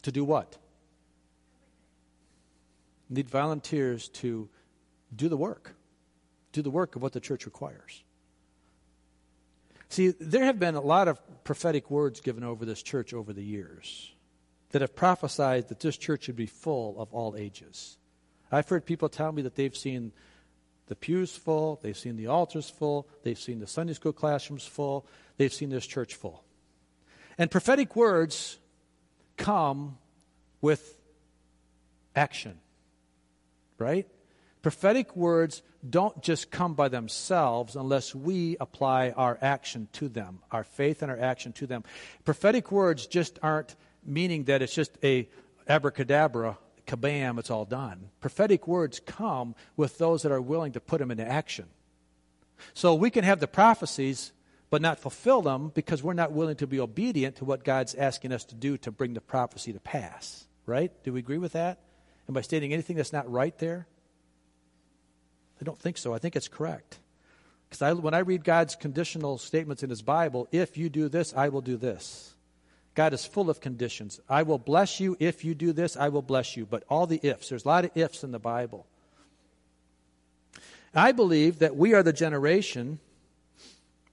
To 0.00 0.10
do 0.10 0.24
what? 0.24 0.56
Need 3.10 3.28
volunteers 3.28 4.08
to 4.08 4.48
do 5.14 5.28
the 5.28 5.36
work. 5.36 5.74
Do 6.52 6.62
the 6.62 6.70
work 6.70 6.96
of 6.96 7.02
what 7.02 7.12
the 7.12 7.20
church 7.20 7.44
requires. 7.44 8.02
See, 9.90 10.14
there 10.18 10.44
have 10.44 10.58
been 10.58 10.74
a 10.74 10.80
lot 10.80 11.06
of 11.06 11.20
prophetic 11.44 11.90
words 11.90 12.22
given 12.22 12.44
over 12.44 12.64
this 12.64 12.82
church 12.82 13.12
over 13.12 13.34
the 13.34 13.44
years 13.44 14.10
that 14.70 14.80
have 14.80 14.96
prophesied 14.96 15.68
that 15.68 15.80
this 15.80 15.98
church 15.98 16.24
should 16.24 16.36
be 16.36 16.46
full 16.46 16.98
of 16.98 17.12
all 17.12 17.36
ages. 17.36 17.98
I've 18.50 18.70
heard 18.70 18.86
people 18.86 19.10
tell 19.10 19.32
me 19.32 19.42
that 19.42 19.54
they've 19.54 19.76
seen 19.76 20.12
the 20.86 20.96
pews 20.96 21.34
full, 21.34 21.80
they've 21.82 21.96
seen 21.96 22.16
the 22.16 22.28
altars 22.28 22.70
full, 22.70 23.08
they've 23.22 23.38
seen 23.38 23.58
the 23.58 23.66
Sunday 23.66 23.92
school 23.92 24.12
classrooms 24.12 24.64
full, 24.64 25.06
they've 25.36 25.52
seen 25.52 25.70
this 25.70 25.86
church 25.86 26.14
full. 26.14 26.44
And 27.38 27.50
prophetic 27.50 27.96
words 27.96 28.58
come 29.36 29.98
with 30.60 30.96
action, 32.14 32.58
right? 33.78 34.06
Prophetic 34.62 35.14
words 35.14 35.62
don't 35.88 36.20
just 36.22 36.50
come 36.50 36.74
by 36.74 36.88
themselves 36.88 37.76
unless 37.76 38.14
we 38.14 38.56
apply 38.58 39.10
our 39.10 39.38
action 39.40 39.88
to 39.92 40.08
them, 40.08 40.40
our 40.50 40.64
faith 40.64 41.02
and 41.02 41.10
our 41.10 41.18
action 41.18 41.52
to 41.52 41.66
them. 41.66 41.84
Prophetic 42.24 42.72
words 42.72 43.06
just 43.06 43.38
aren't 43.42 43.76
meaning 44.04 44.44
that 44.44 44.62
it's 44.62 44.74
just 44.74 44.92
a 45.04 45.28
abracadabra, 45.68 46.58
kabam, 46.86 47.38
it's 47.38 47.50
all 47.50 47.64
done. 47.64 48.10
Prophetic 48.20 48.66
words 48.66 49.00
come 49.00 49.54
with 49.76 49.98
those 49.98 50.22
that 50.22 50.32
are 50.32 50.40
willing 50.40 50.72
to 50.72 50.80
put 50.80 50.98
them 50.98 51.10
into 51.10 51.26
action. 51.26 51.66
So 52.74 52.94
we 52.94 53.10
can 53.10 53.24
have 53.24 53.40
the 53.40 53.46
prophecies, 53.46 54.32
but 54.70 54.80
not 54.80 54.98
fulfill 54.98 55.42
them 55.42 55.72
because 55.74 56.02
we're 56.02 56.14
not 56.14 56.32
willing 56.32 56.56
to 56.56 56.66
be 56.66 56.80
obedient 56.80 57.36
to 57.36 57.44
what 57.44 57.64
God's 57.64 57.94
asking 57.94 58.32
us 58.32 58.44
to 58.46 58.54
do 58.54 58.76
to 58.78 58.90
bring 58.90 59.14
the 59.14 59.20
prophecy 59.20 59.72
to 59.72 59.80
pass. 59.80 60.46
Right? 60.64 60.92
Do 61.04 61.12
we 61.12 61.20
agree 61.20 61.38
with 61.38 61.52
that? 61.52 61.80
Am 62.28 62.36
I 62.36 62.40
stating 62.40 62.72
anything 62.72 62.96
that's 62.96 63.12
not 63.12 63.30
right 63.30 63.56
there? 63.58 63.86
I 65.60 65.64
don't 65.64 65.78
think 65.78 65.96
so. 65.96 66.12
I 66.12 66.18
think 66.18 66.36
it's 66.36 66.48
correct. 66.48 66.98
Because 67.68 68.00
when 68.00 68.14
I 68.14 68.18
read 68.18 68.44
God's 68.44 68.76
conditional 68.76 69.38
statements 69.38 69.82
in 69.82 69.90
His 69.90 70.02
Bible, 70.02 70.48
if 70.52 70.76
you 70.76 70.88
do 70.88 71.08
this, 71.08 71.34
I 71.34 71.48
will 71.48 71.62
do 71.62 71.76
this. 71.76 72.35
God 72.96 73.12
is 73.12 73.26
full 73.26 73.50
of 73.50 73.60
conditions. 73.60 74.20
I 74.26 74.42
will 74.42 74.58
bless 74.58 75.00
you 75.00 75.16
if 75.20 75.44
you 75.44 75.54
do 75.54 75.72
this, 75.72 75.98
I 75.98 76.08
will 76.08 76.22
bless 76.22 76.56
you. 76.56 76.64
But 76.64 76.82
all 76.88 77.06
the 77.06 77.20
ifs, 77.22 77.50
there's 77.50 77.66
a 77.66 77.68
lot 77.68 77.84
of 77.84 77.90
ifs 77.94 78.24
in 78.24 78.32
the 78.32 78.38
Bible. 78.38 78.86
I 80.94 81.12
believe 81.12 81.58
that 81.58 81.76
we 81.76 81.92
are 81.92 82.02
the 82.02 82.14
generation 82.14 82.98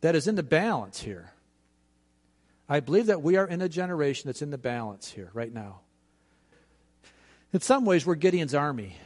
that 0.02 0.16
is 0.16 0.28
in 0.28 0.36
the 0.36 0.44
balance 0.44 1.00
here. 1.00 1.32
I 2.68 2.82
believe 2.82 3.06
that 3.06 3.22
we 3.22 3.38
are 3.38 3.48
in 3.48 3.62
a 3.62 3.70
generation 3.70 4.28
that's 4.28 4.42
in 4.42 4.52
the 4.52 4.58
balance 4.58 5.10
here 5.10 5.30
right 5.34 5.54
now. 5.54 5.80
In 7.54 7.62
some 7.62 7.86
ways, 7.86 8.06
we're 8.06 8.16
Gideon's 8.16 8.54
army. 8.54 8.98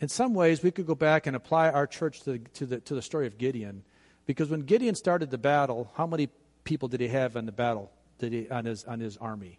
In 0.00 0.08
some 0.08 0.32
ways, 0.32 0.62
we 0.62 0.70
could 0.70 0.86
go 0.86 0.94
back 0.94 1.26
and 1.26 1.34
apply 1.34 1.70
our 1.70 1.88
church 1.88 2.22
to, 2.22 2.38
to, 2.38 2.66
the, 2.66 2.80
to 2.80 2.94
the 2.94 3.02
story 3.02 3.26
of 3.26 3.36
Gideon. 3.36 3.82
Because 4.26 4.48
when 4.48 4.60
Gideon 4.60 4.94
started 4.94 5.32
the 5.32 5.38
battle, 5.38 5.90
how 5.96 6.06
many 6.06 6.28
people 6.62 6.86
did 6.86 7.00
he 7.00 7.08
have 7.08 7.34
in 7.34 7.46
the 7.46 7.52
battle 7.52 7.90
did 8.18 8.32
he, 8.32 8.48
on, 8.48 8.64
his, 8.64 8.84
on 8.84 9.00
his 9.00 9.16
army? 9.16 9.58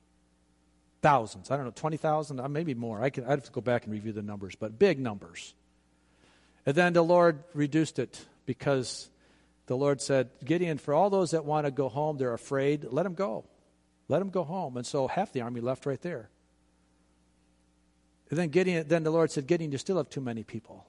Thousands. 1.02 1.52
I 1.52 1.58
don't 1.58 1.66
know, 1.66 1.72
20,000, 1.76 2.40
uh, 2.40 2.48
maybe 2.48 2.74
more. 2.74 3.02
I 3.02 3.10
could, 3.10 3.24
I'd 3.26 3.32
have 3.32 3.44
to 3.44 3.52
go 3.52 3.62
back 3.62 3.86
and 3.86 3.94
review 3.94 4.12
the 4.12 4.22
numbers, 4.22 4.56
but 4.56 4.80
big 4.80 5.00
numbers. 5.00 5.54
And 6.66 6.76
then 6.76 6.94
the 6.94 7.04
Lord 7.04 7.44
reduced 7.54 8.00
it 8.00 8.26
because 8.46 9.10
the 9.68 9.78
Lord 9.78 10.02
said, 10.02 10.30
Gideon, 10.44 10.78
for 10.78 10.94
all 10.94 11.10
those 11.10 11.32
that 11.32 11.46
want 11.46 11.66
to 11.66 11.72
go 11.72 11.88
home, 11.90 12.18
they're 12.18 12.34
afraid, 12.34 12.86
let 12.90 13.04
them 13.04 13.14
go. 13.14 13.46
Let 14.08 14.20
them 14.20 14.30
go 14.30 14.44
home. 14.44 14.78
And 14.78 14.86
so 14.86 15.08
half 15.08 15.32
the 15.32 15.42
army 15.42 15.62
left 15.62 15.86
right 15.86 16.02
there. 16.02 16.30
And 18.30 18.40
then 18.40 18.50
Gideon, 18.50 18.88
then 18.88 19.04
the 19.04 19.12
Lord 19.12 19.32
said, 19.32 19.48
Gideon, 19.48 19.72
you 19.72 19.78
still 19.78 19.98
have 19.98 20.10
too 20.10 20.22
many 20.22 20.44
people. 20.44 20.86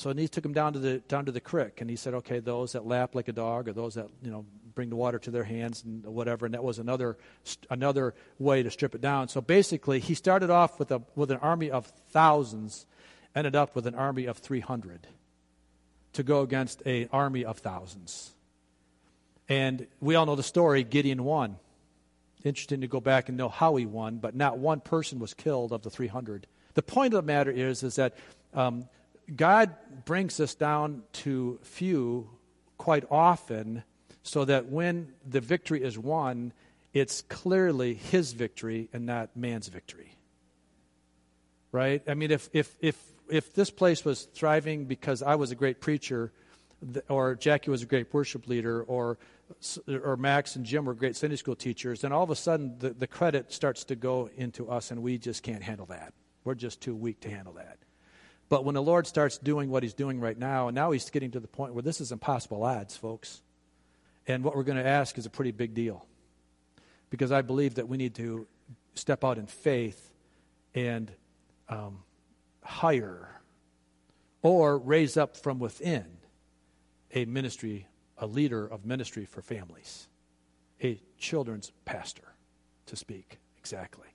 So 0.00 0.14
he 0.14 0.28
took 0.28 0.46
him 0.46 0.54
down 0.54 0.72
to 0.72 0.78
the 0.78 1.00
down 1.00 1.26
to 1.26 1.32
the 1.32 1.42
creek, 1.42 1.82
and 1.82 1.90
he 1.90 1.94
said, 1.94 2.14
"Okay, 2.14 2.38
those 2.38 2.72
that 2.72 2.86
lap 2.86 3.14
like 3.14 3.28
a 3.28 3.34
dog, 3.34 3.68
or 3.68 3.74
those 3.74 3.96
that 3.96 4.08
you 4.22 4.30
know 4.30 4.46
bring 4.74 4.88
the 4.88 4.96
water 4.96 5.18
to 5.18 5.30
their 5.30 5.44
hands 5.44 5.84
and 5.84 6.06
whatever." 6.06 6.46
And 6.46 6.54
that 6.54 6.64
was 6.64 6.78
another 6.78 7.18
another 7.68 8.14
way 8.38 8.62
to 8.62 8.70
strip 8.70 8.94
it 8.94 9.02
down. 9.02 9.28
So 9.28 9.42
basically, 9.42 10.00
he 10.00 10.14
started 10.14 10.48
off 10.48 10.78
with 10.78 10.90
a 10.90 11.02
with 11.16 11.30
an 11.30 11.36
army 11.36 11.70
of 11.70 11.84
thousands, 12.08 12.86
ended 13.34 13.54
up 13.54 13.76
with 13.76 13.86
an 13.86 13.94
army 13.94 14.24
of 14.24 14.38
300 14.38 15.06
to 16.14 16.22
go 16.22 16.40
against 16.40 16.80
an 16.86 17.10
army 17.12 17.44
of 17.44 17.58
thousands. 17.58 18.30
And 19.50 19.86
we 20.00 20.14
all 20.14 20.24
know 20.24 20.34
the 20.34 20.42
story 20.42 20.82
Gideon 20.82 21.24
won. 21.24 21.58
Interesting 22.42 22.80
to 22.80 22.88
go 22.88 23.00
back 23.00 23.28
and 23.28 23.36
know 23.36 23.50
how 23.50 23.76
he 23.76 23.84
won, 23.84 24.16
but 24.16 24.34
not 24.34 24.56
one 24.56 24.80
person 24.80 25.18
was 25.18 25.34
killed 25.34 25.72
of 25.72 25.82
the 25.82 25.90
300. 25.90 26.46
The 26.72 26.82
point 26.82 27.12
of 27.12 27.22
the 27.22 27.26
matter 27.26 27.50
is, 27.50 27.82
is 27.82 27.96
that 27.96 28.16
um, 28.54 28.88
God 29.34 29.74
brings 30.04 30.40
us 30.40 30.54
down 30.54 31.02
to 31.12 31.58
few 31.62 32.28
quite 32.78 33.04
often 33.10 33.84
so 34.22 34.44
that 34.44 34.66
when 34.66 35.12
the 35.28 35.40
victory 35.40 35.82
is 35.82 35.98
won, 35.98 36.52
it's 36.92 37.22
clearly 37.22 37.94
his 37.94 38.32
victory 38.32 38.88
and 38.92 39.06
not 39.06 39.36
man's 39.36 39.68
victory. 39.68 40.16
Right? 41.72 42.02
I 42.08 42.14
mean, 42.14 42.30
if, 42.30 42.48
if, 42.52 42.76
if 42.80 42.96
if 43.30 43.54
this 43.54 43.70
place 43.70 44.04
was 44.04 44.24
thriving 44.34 44.84
because 44.84 45.22
I 45.22 45.36
was 45.36 45.50
a 45.50 45.54
great 45.54 45.80
preacher, 45.80 46.32
or 47.08 47.34
Jackie 47.36 47.70
was 47.70 47.82
a 47.82 47.86
great 47.86 48.12
worship 48.12 48.48
leader, 48.48 48.82
or 48.82 49.18
or 49.88 50.16
Max 50.16 50.56
and 50.56 50.64
Jim 50.64 50.84
were 50.84 50.94
great 50.94 51.16
Sunday 51.16 51.36
school 51.36 51.56
teachers, 51.56 52.02
then 52.02 52.12
all 52.12 52.22
of 52.22 52.30
a 52.30 52.36
sudden 52.36 52.76
the, 52.78 52.90
the 52.90 53.06
credit 53.06 53.52
starts 53.52 53.84
to 53.84 53.96
go 53.96 54.30
into 54.36 54.68
us, 54.70 54.90
and 54.90 55.02
we 55.02 55.18
just 55.18 55.42
can't 55.42 55.62
handle 55.62 55.86
that. 55.86 56.12
We're 56.44 56.54
just 56.54 56.80
too 56.80 56.94
weak 56.94 57.20
to 57.20 57.30
handle 57.30 57.54
that. 57.54 57.78
But 58.50 58.64
when 58.64 58.74
the 58.74 58.82
Lord 58.82 59.06
starts 59.06 59.38
doing 59.38 59.70
what 59.70 59.82
He's 59.82 59.94
doing 59.94 60.20
right 60.20 60.38
now, 60.38 60.68
and 60.68 60.74
now 60.74 60.90
He's 60.90 61.08
getting 61.08 61.30
to 61.30 61.40
the 61.40 61.48
point 61.48 61.72
where 61.72 61.82
this 61.82 62.02
is 62.02 62.12
impossible 62.12 62.62
odds, 62.62 62.96
folks. 62.96 63.40
And 64.26 64.44
what 64.44 64.54
we're 64.54 64.64
going 64.64 64.76
to 64.76 64.86
ask 64.86 65.16
is 65.16 65.24
a 65.24 65.30
pretty 65.30 65.52
big 65.52 65.72
deal. 65.72 66.04
Because 67.08 67.32
I 67.32 67.40
believe 67.40 67.76
that 67.76 67.88
we 67.88 67.96
need 67.96 68.14
to 68.16 68.46
step 68.94 69.24
out 69.24 69.38
in 69.38 69.46
faith 69.46 70.10
and 70.74 71.10
um, 71.68 72.00
hire 72.62 73.40
or 74.42 74.78
raise 74.78 75.16
up 75.16 75.36
from 75.36 75.58
within 75.58 76.04
a 77.14 77.24
ministry, 77.24 77.86
a 78.18 78.26
leader 78.26 78.66
of 78.66 78.84
ministry 78.84 79.24
for 79.24 79.42
families, 79.42 80.08
a 80.82 81.00
children's 81.18 81.72
pastor, 81.84 82.34
to 82.86 82.96
speak 82.96 83.38
exactly. 83.58 84.08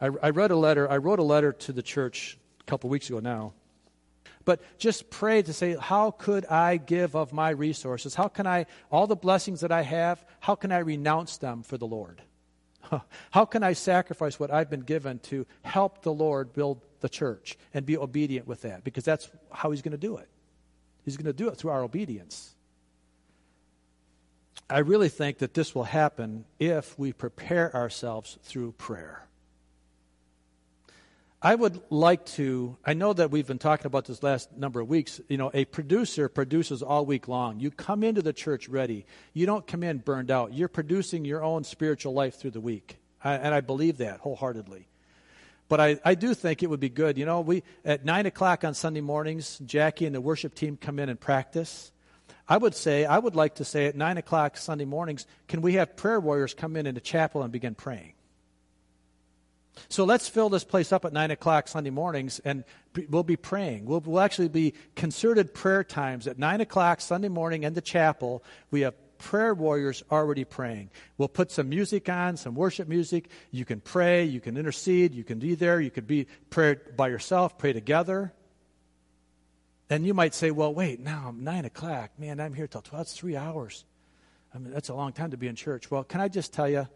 I, 0.00 0.10
I 0.22 0.30
read 0.30 0.50
a 0.50 0.56
letter, 0.56 0.90
I 0.90 0.96
wrote 0.96 1.18
a 1.18 1.24
letter 1.24 1.52
to 1.52 1.72
the 1.72 1.82
church 1.82 2.38
a 2.60 2.64
couple 2.64 2.90
weeks 2.90 3.08
ago 3.08 3.20
now. 3.20 3.52
But 4.48 4.62
just 4.78 5.10
pray 5.10 5.42
to 5.42 5.52
say, 5.52 5.76
how 5.78 6.10
could 6.10 6.46
I 6.46 6.78
give 6.78 7.14
of 7.14 7.34
my 7.34 7.50
resources? 7.50 8.14
How 8.14 8.28
can 8.28 8.46
I, 8.46 8.64
all 8.90 9.06
the 9.06 9.14
blessings 9.14 9.60
that 9.60 9.70
I 9.70 9.82
have, 9.82 10.24
how 10.40 10.54
can 10.54 10.72
I 10.72 10.78
renounce 10.78 11.36
them 11.36 11.62
for 11.62 11.76
the 11.76 11.86
Lord? 11.86 12.22
How 13.30 13.44
can 13.44 13.62
I 13.62 13.74
sacrifice 13.74 14.40
what 14.40 14.50
I've 14.50 14.70
been 14.70 14.80
given 14.80 15.18
to 15.24 15.44
help 15.60 16.00
the 16.00 16.14
Lord 16.14 16.54
build 16.54 16.80
the 17.00 17.10
church 17.10 17.58
and 17.74 17.84
be 17.84 17.98
obedient 17.98 18.46
with 18.46 18.62
that 18.62 18.84
because 18.84 19.04
that's 19.04 19.28
how 19.52 19.70
he's 19.70 19.82
going 19.82 19.92
to 19.92 19.98
do 19.98 20.16
it. 20.16 20.30
He's 21.04 21.18
going 21.18 21.26
to 21.26 21.34
do 21.34 21.48
it 21.48 21.58
through 21.58 21.72
our 21.72 21.82
obedience. 21.82 22.54
I 24.70 24.78
really 24.78 25.10
think 25.10 25.38
that 25.38 25.52
this 25.52 25.74
will 25.74 25.84
happen 25.84 26.46
if 26.58 26.98
we 26.98 27.12
prepare 27.12 27.76
ourselves 27.76 28.38
through 28.44 28.72
prayer. 28.72 29.27
I 31.40 31.54
would 31.54 31.80
like 31.88 32.26
to, 32.26 32.76
I 32.84 32.94
know 32.94 33.12
that 33.12 33.30
we've 33.30 33.46
been 33.46 33.60
talking 33.60 33.86
about 33.86 34.06
this 34.06 34.24
last 34.24 34.56
number 34.56 34.80
of 34.80 34.88
weeks. 34.88 35.20
You 35.28 35.36
know, 35.36 35.52
a 35.54 35.66
producer 35.66 36.28
produces 36.28 36.82
all 36.82 37.06
week 37.06 37.28
long. 37.28 37.60
You 37.60 37.70
come 37.70 38.02
into 38.02 38.22
the 38.22 38.32
church 38.32 38.68
ready. 38.68 39.06
You 39.34 39.46
don't 39.46 39.64
come 39.64 39.84
in 39.84 39.98
burned 39.98 40.32
out. 40.32 40.52
You're 40.52 40.66
producing 40.66 41.24
your 41.24 41.44
own 41.44 41.62
spiritual 41.62 42.12
life 42.12 42.34
through 42.34 42.50
the 42.52 42.60
week. 42.60 42.98
I, 43.22 43.34
and 43.34 43.54
I 43.54 43.60
believe 43.60 43.98
that 43.98 44.18
wholeheartedly. 44.18 44.88
But 45.68 45.80
I, 45.80 46.00
I 46.04 46.16
do 46.16 46.34
think 46.34 46.64
it 46.64 46.70
would 46.70 46.80
be 46.80 46.88
good. 46.88 47.16
You 47.16 47.26
know, 47.26 47.40
we 47.40 47.62
at 47.84 48.04
nine 48.04 48.26
o'clock 48.26 48.64
on 48.64 48.74
Sunday 48.74 49.00
mornings, 49.00 49.60
Jackie 49.64 50.06
and 50.06 50.14
the 50.16 50.20
worship 50.20 50.56
team 50.56 50.76
come 50.76 50.98
in 50.98 51.08
and 51.08 51.20
practice. 51.20 51.92
I 52.48 52.56
would 52.56 52.74
say, 52.74 53.04
I 53.04 53.18
would 53.18 53.36
like 53.36 53.56
to 53.56 53.64
say 53.64 53.86
at 53.86 53.94
nine 53.94 54.18
o'clock 54.18 54.56
Sunday 54.56 54.86
mornings, 54.86 55.24
can 55.46 55.60
we 55.60 55.74
have 55.74 55.94
prayer 55.94 56.18
warriors 56.18 56.54
come 56.54 56.74
in 56.74 56.86
in 56.86 56.96
the 56.96 57.00
chapel 57.00 57.42
and 57.42 57.52
begin 57.52 57.76
praying? 57.76 58.14
So 59.88 60.04
let's 60.04 60.28
fill 60.28 60.48
this 60.48 60.64
place 60.64 60.92
up 60.92 61.04
at 61.04 61.12
9 61.12 61.30
o'clock 61.30 61.68
Sunday 61.68 61.90
mornings, 61.90 62.40
and 62.44 62.64
we'll 63.08 63.22
be 63.22 63.36
praying. 63.36 63.86
We'll, 63.86 64.00
we'll, 64.00 64.20
actually 64.20 64.48
be 64.48 64.74
concerted 64.96 65.54
prayer 65.54 65.84
times 65.84 66.26
at 66.26 66.38
9 66.38 66.60
o'clock 66.60 67.00
Sunday 67.00 67.28
morning 67.28 67.62
in 67.62 67.74
the 67.74 67.80
chapel. 67.80 68.42
We 68.70 68.80
have 68.82 68.94
prayer 69.18 69.54
warriors 69.54 70.02
already 70.10 70.44
praying. 70.44 70.90
We'll 71.16 71.28
put 71.28 71.50
some 71.50 71.68
music 71.68 72.08
on, 72.08 72.36
some 72.36 72.54
worship 72.54 72.88
music. 72.88 73.30
You 73.50 73.64
can 73.64 73.80
pray, 73.80 74.24
you 74.24 74.40
can 74.40 74.56
intercede, 74.56 75.14
you 75.14 75.24
can 75.24 75.38
be 75.38 75.54
there, 75.54 75.80
you 75.80 75.90
could 75.90 76.06
be 76.06 76.26
pray 76.50 76.76
by 76.96 77.08
yourself, 77.08 77.58
pray 77.58 77.72
together. 77.72 78.32
And 79.90 80.06
you 80.06 80.14
might 80.14 80.34
say, 80.34 80.50
well, 80.50 80.74
wait, 80.74 81.00
now 81.00 81.26
I'm 81.28 81.44
9 81.44 81.64
o'clock. 81.64 82.10
Man, 82.18 82.40
I'm 82.40 82.54
here 82.54 82.66
till 82.66 82.82
12. 82.82 83.00
That's 83.00 83.14
three 83.14 83.36
hours. 83.36 83.84
I 84.54 84.58
mean, 84.58 84.72
that's 84.72 84.88
a 84.88 84.94
long 84.94 85.12
time 85.12 85.30
to 85.30 85.36
be 85.36 85.48
in 85.48 85.56
church. 85.56 85.90
Well, 85.90 86.04
can 86.04 86.20
I 86.20 86.28
just 86.28 86.52
tell 86.52 86.68
you, 86.68 86.88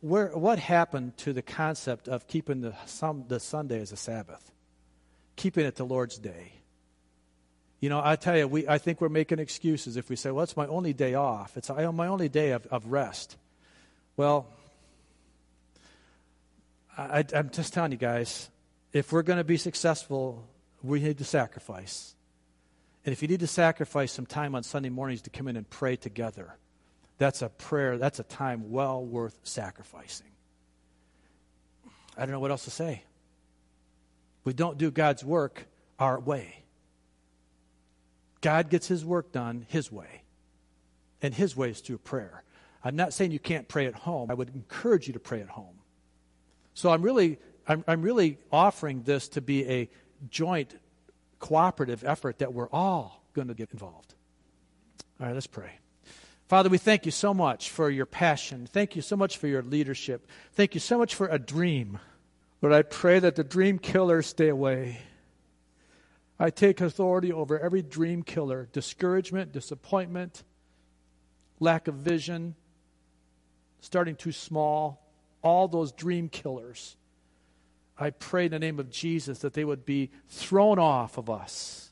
where, 0.00 0.28
what 0.28 0.58
happened 0.58 1.16
to 1.18 1.32
the 1.32 1.42
concept 1.42 2.08
of 2.08 2.26
keeping 2.28 2.60
the, 2.60 2.74
some, 2.86 3.24
the 3.28 3.40
Sunday 3.40 3.80
as 3.80 3.92
a 3.92 3.96
Sabbath? 3.96 4.50
Keeping 5.36 5.66
it 5.66 5.76
the 5.76 5.84
Lord's 5.84 6.18
day. 6.18 6.52
You 7.80 7.88
know, 7.88 8.00
I 8.02 8.16
tell 8.16 8.36
you, 8.36 8.48
we, 8.48 8.66
I 8.66 8.78
think 8.78 9.00
we're 9.00 9.08
making 9.08 9.38
excuses 9.38 9.96
if 9.96 10.10
we 10.10 10.16
say, 10.16 10.30
well, 10.30 10.42
it's 10.42 10.56
my 10.56 10.66
only 10.66 10.92
day 10.92 11.14
off. 11.14 11.56
It's 11.56 11.68
my 11.68 12.06
only 12.08 12.28
day 12.28 12.50
of, 12.50 12.66
of 12.66 12.86
rest. 12.86 13.36
Well, 14.16 14.46
I, 16.96 17.24
I'm 17.32 17.50
just 17.50 17.72
telling 17.72 17.92
you 17.92 17.98
guys, 17.98 18.48
if 18.92 19.12
we're 19.12 19.22
going 19.22 19.36
to 19.38 19.44
be 19.44 19.56
successful, 19.56 20.44
we 20.82 21.00
need 21.00 21.18
to 21.18 21.24
sacrifice. 21.24 22.16
And 23.04 23.12
if 23.12 23.22
you 23.22 23.28
need 23.28 23.40
to 23.40 23.46
sacrifice 23.46 24.12
some 24.12 24.26
time 24.26 24.56
on 24.56 24.64
Sunday 24.64 24.88
mornings 24.88 25.22
to 25.22 25.30
come 25.30 25.46
in 25.46 25.56
and 25.56 25.68
pray 25.68 25.94
together, 25.94 26.56
that's 27.18 27.42
a 27.42 27.48
prayer, 27.48 27.98
that's 27.98 28.20
a 28.20 28.24
time 28.24 28.70
well 28.70 29.04
worth 29.04 29.38
sacrificing. 29.42 30.26
I 32.16 32.22
don't 32.22 32.30
know 32.30 32.40
what 32.40 32.50
else 32.50 32.64
to 32.64 32.70
say. 32.70 33.02
We 34.44 34.52
don't 34.52 34.78
do 34.78 34.90
God's 34.90 35.24
work 35.24 35.66
our 35.98 36.18
way. 36.18 36.64
God 38.40 38.70
gets 38.70 38.86
his 38.86 39.04
work 39.04 39.32
done 39.32 39.66
his 39.68 39.90
way. 39.90 40.22
And 41.20 41.34
his 41.34 41.56
way 41.56 41.70
is 41.70 41.80
through 41.80 41.98
prayer. 41.98 42.44
I'm 42.84 42.94
not 42.94 43.12
saying 43.12 43.32
you 43.32 43.40
can't 43.40 43.66
pray 43.66 43.86
at 43.86 43.94
home. 43.94 44.30
I 44.30 44.34
would 44.34 44.54
encourage 44.54 45.08
you 45.08 45.12
to 45.14 45.18
pray 45.18 45.40
at 45.40 45.48
home. 45.48 45.80
So 46.74 46.90
I'm 46.90 47.02
really, 47.02 47.38
I'm, 47.66 47.84
I'm 47.88 48.02
really 48.02 48.38
offering 48.52 49.02
this 49.02 49.28
to 49.30 49.40
be 49.40 49.68
a 49.68 49.90
joint 50.30 50.78
cooperative 51.40 52.04
effort 52.04 52.38
that 52.38 52.54
we're 52.54 52.70
all 52.70 53.24
going 53.34 53.48
to 53.48 53.54
get 53.54 53.72
involved. 53.72 54.14
All 55.20 55.26
right, 55.26 55.34
let's 55.34 55.48
pray. 55.48 55.72
Father, 56.48 56.70
we 56.70 56.78
thank 56.78 57.04
you 57.04 57.12
so 57.12 57.34
much 57.34 57.68
for 57.68 57.90
your 57.90 58.06
passion. 58.06 58.66
Thank 58.66 58.96
you 58.96 59.02
so 59.02 59.16
much 59.16 59.36
for 59.36 59.46
your 59.46 59.62
leadership. 59.62 60.26
Thank 60.52 60.72
you 60.72 60.80
so 60.80 60.96
much 60.96 61.14
for 61.14 61.26
a 61.26 61.38
dream. 61.38 61.98
Lord, 62.62 62.72
I 62.72 62.80
pray 62.80 63.18
that 63.18 63.36
the 63.36 63.44
dream 63.44 63.78
killers 63.78 64.26
stay 64.26 64.48
away. 64.48 65.02
I 66.38 66.48
take 66.48 66.80
authority 66.80 67.32
over 67.34 67.58
every 67.58 67.82
dream 67.82 68.22
killer 68.22 68.66
discouragement, 68.72 69.52
disappointment, 69.52 70.42
lack 71.60 71.86
of 71.86 71.96
vision, 71.96 72.54
starting 73.80 74.16
too 74.16 74.32
small, 74.32 75.06
all 75.42 75.68
those 75.68 75.92
dream 75.92 76.30
killers. 76.30 76.96
I 77.98 78.08
pray 78.08 78.46
in 78.46 78.52
the 78.52 78.58
name 78.58 78.80
of 78.80 78.88
Jesus 78.88 79.40
that 79.40 79.52
they 79.52 79.66
would 79.66 79.84
be 79.84 80.12
thrown 80.28 80.78
off 80.78 81.18
of 81.18 81.28
us. 81.28 81.87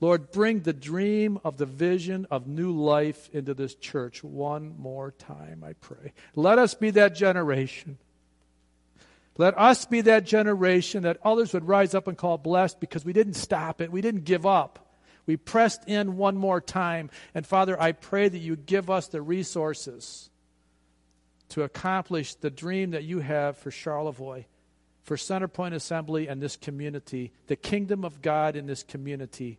Lord, 0.00 0.32
bring 0.32 0.60
the 0.60 0.72
dream 0.72 1.38
of 1.44 1.58
the 1.58 1.66
vision 1.66 2.26
of 2.30 2.46
new 2.46 2.72
life 2.72 3.28
into 3.32 3.52
this 3.52 3.74
church 3.74 4.24
one 4.24 4.74
more 4.78 5.10
time, 5.12 5.62
I 5.62 5.74
pray. 5.74 6.12
Let 6.34 6.58
us 6.58 6.74
be 6.74 6.90
that 6.92 7.14
generation. 7.14 7.98
Let 9.36 9.58
us 9.58 9.84
be 9.84 10.00
that 10.02 10.24
generation 10.24 11.02
that 11.02 11.18
others 11.24 11.52
would 11.52 11.68
rise 11.68 11.94
up 11.94 12.08
and 12.08 12.16
call 12.16 12.38
blessed 12.38 12.80
because 12.80 13.04
we 13.04 13.12
didn't 13.12 13.34
stop 13.34 13.80
it. 13.80 13.92
We 13.92 14.00
didn't 14.00 14.24
give 14.24 14.46
up. 14.46 14.94
We 15.26 15.36
pressed 15.36 15.86
in 15.86 16.16
one 16.16 16.36
more 16.36 16.60
time. 16.60 17.10
And 17.34 17.46
Father, 17.46 17.80
I 17.80 17.92
pray 17.92 18.28
that 18.28 18.38
you 18.38 18.56
give 18.56 18.90
us 18.90 19.08
the 19.08 19.22
resources 19.22 20.30
to 21.50 21.62
accomplish 21.62 22.34
the 22.34 22.50
dream 22.50 22.92
that 22.92 23.04
you 23.04 23.20
have 23.20 23.58
for 23.58 23.70
Charlevoix 23.70 24.46
for 25.02 25.16
Centerpoint 25.16 25.72
Assembly 25.72 26.28
and 26.28 26.40
this 26.40 26.56
community, 26.56 27.32
the 27.48 27.56
kingdom 27.56 28.04
of 28.04 28.22
God 28.22 28.54
in 28.54 28.66
this 28.66 28.82
community. 28.82 29.58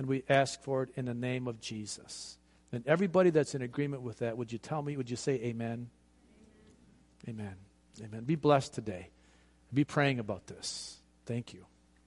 And 0.00 0.08
we 0.08 0.22
ask 0.30 0.62
for 0.62 0.84
it 0.84 0.88
in 0.96 1.04
the 1.04 1.12
name 1.12 1.46
of 1.46 1.60
Jesus. 1.60 2.38
And 2.72 2.86
everybody 2.86 3.28
that's 3.28 3.54
in 3.54 3.60
agreement 3.60 4.00
with 4.00 4.20
that, 4.20 4.38
would 4.38 4.50
you 4.50 4.56
tell 4.56 4.80
me, 4.80 4.96
would 4.96 5.10
you 5.10 5.16
say 5.16 5.34
amen? 5.34 5.90
Amen. 7.28 7.54
Amen. 8.02 8.24
Be 8.24 8.34
blessed 8.34 8.72
today. 8.72 9.10
Be 9.74 9.84
praying 9.84 10.18
about 10.18 10.46
this. 10.46 10.96
Thank 11.26 11.52
you. 11.52 11.66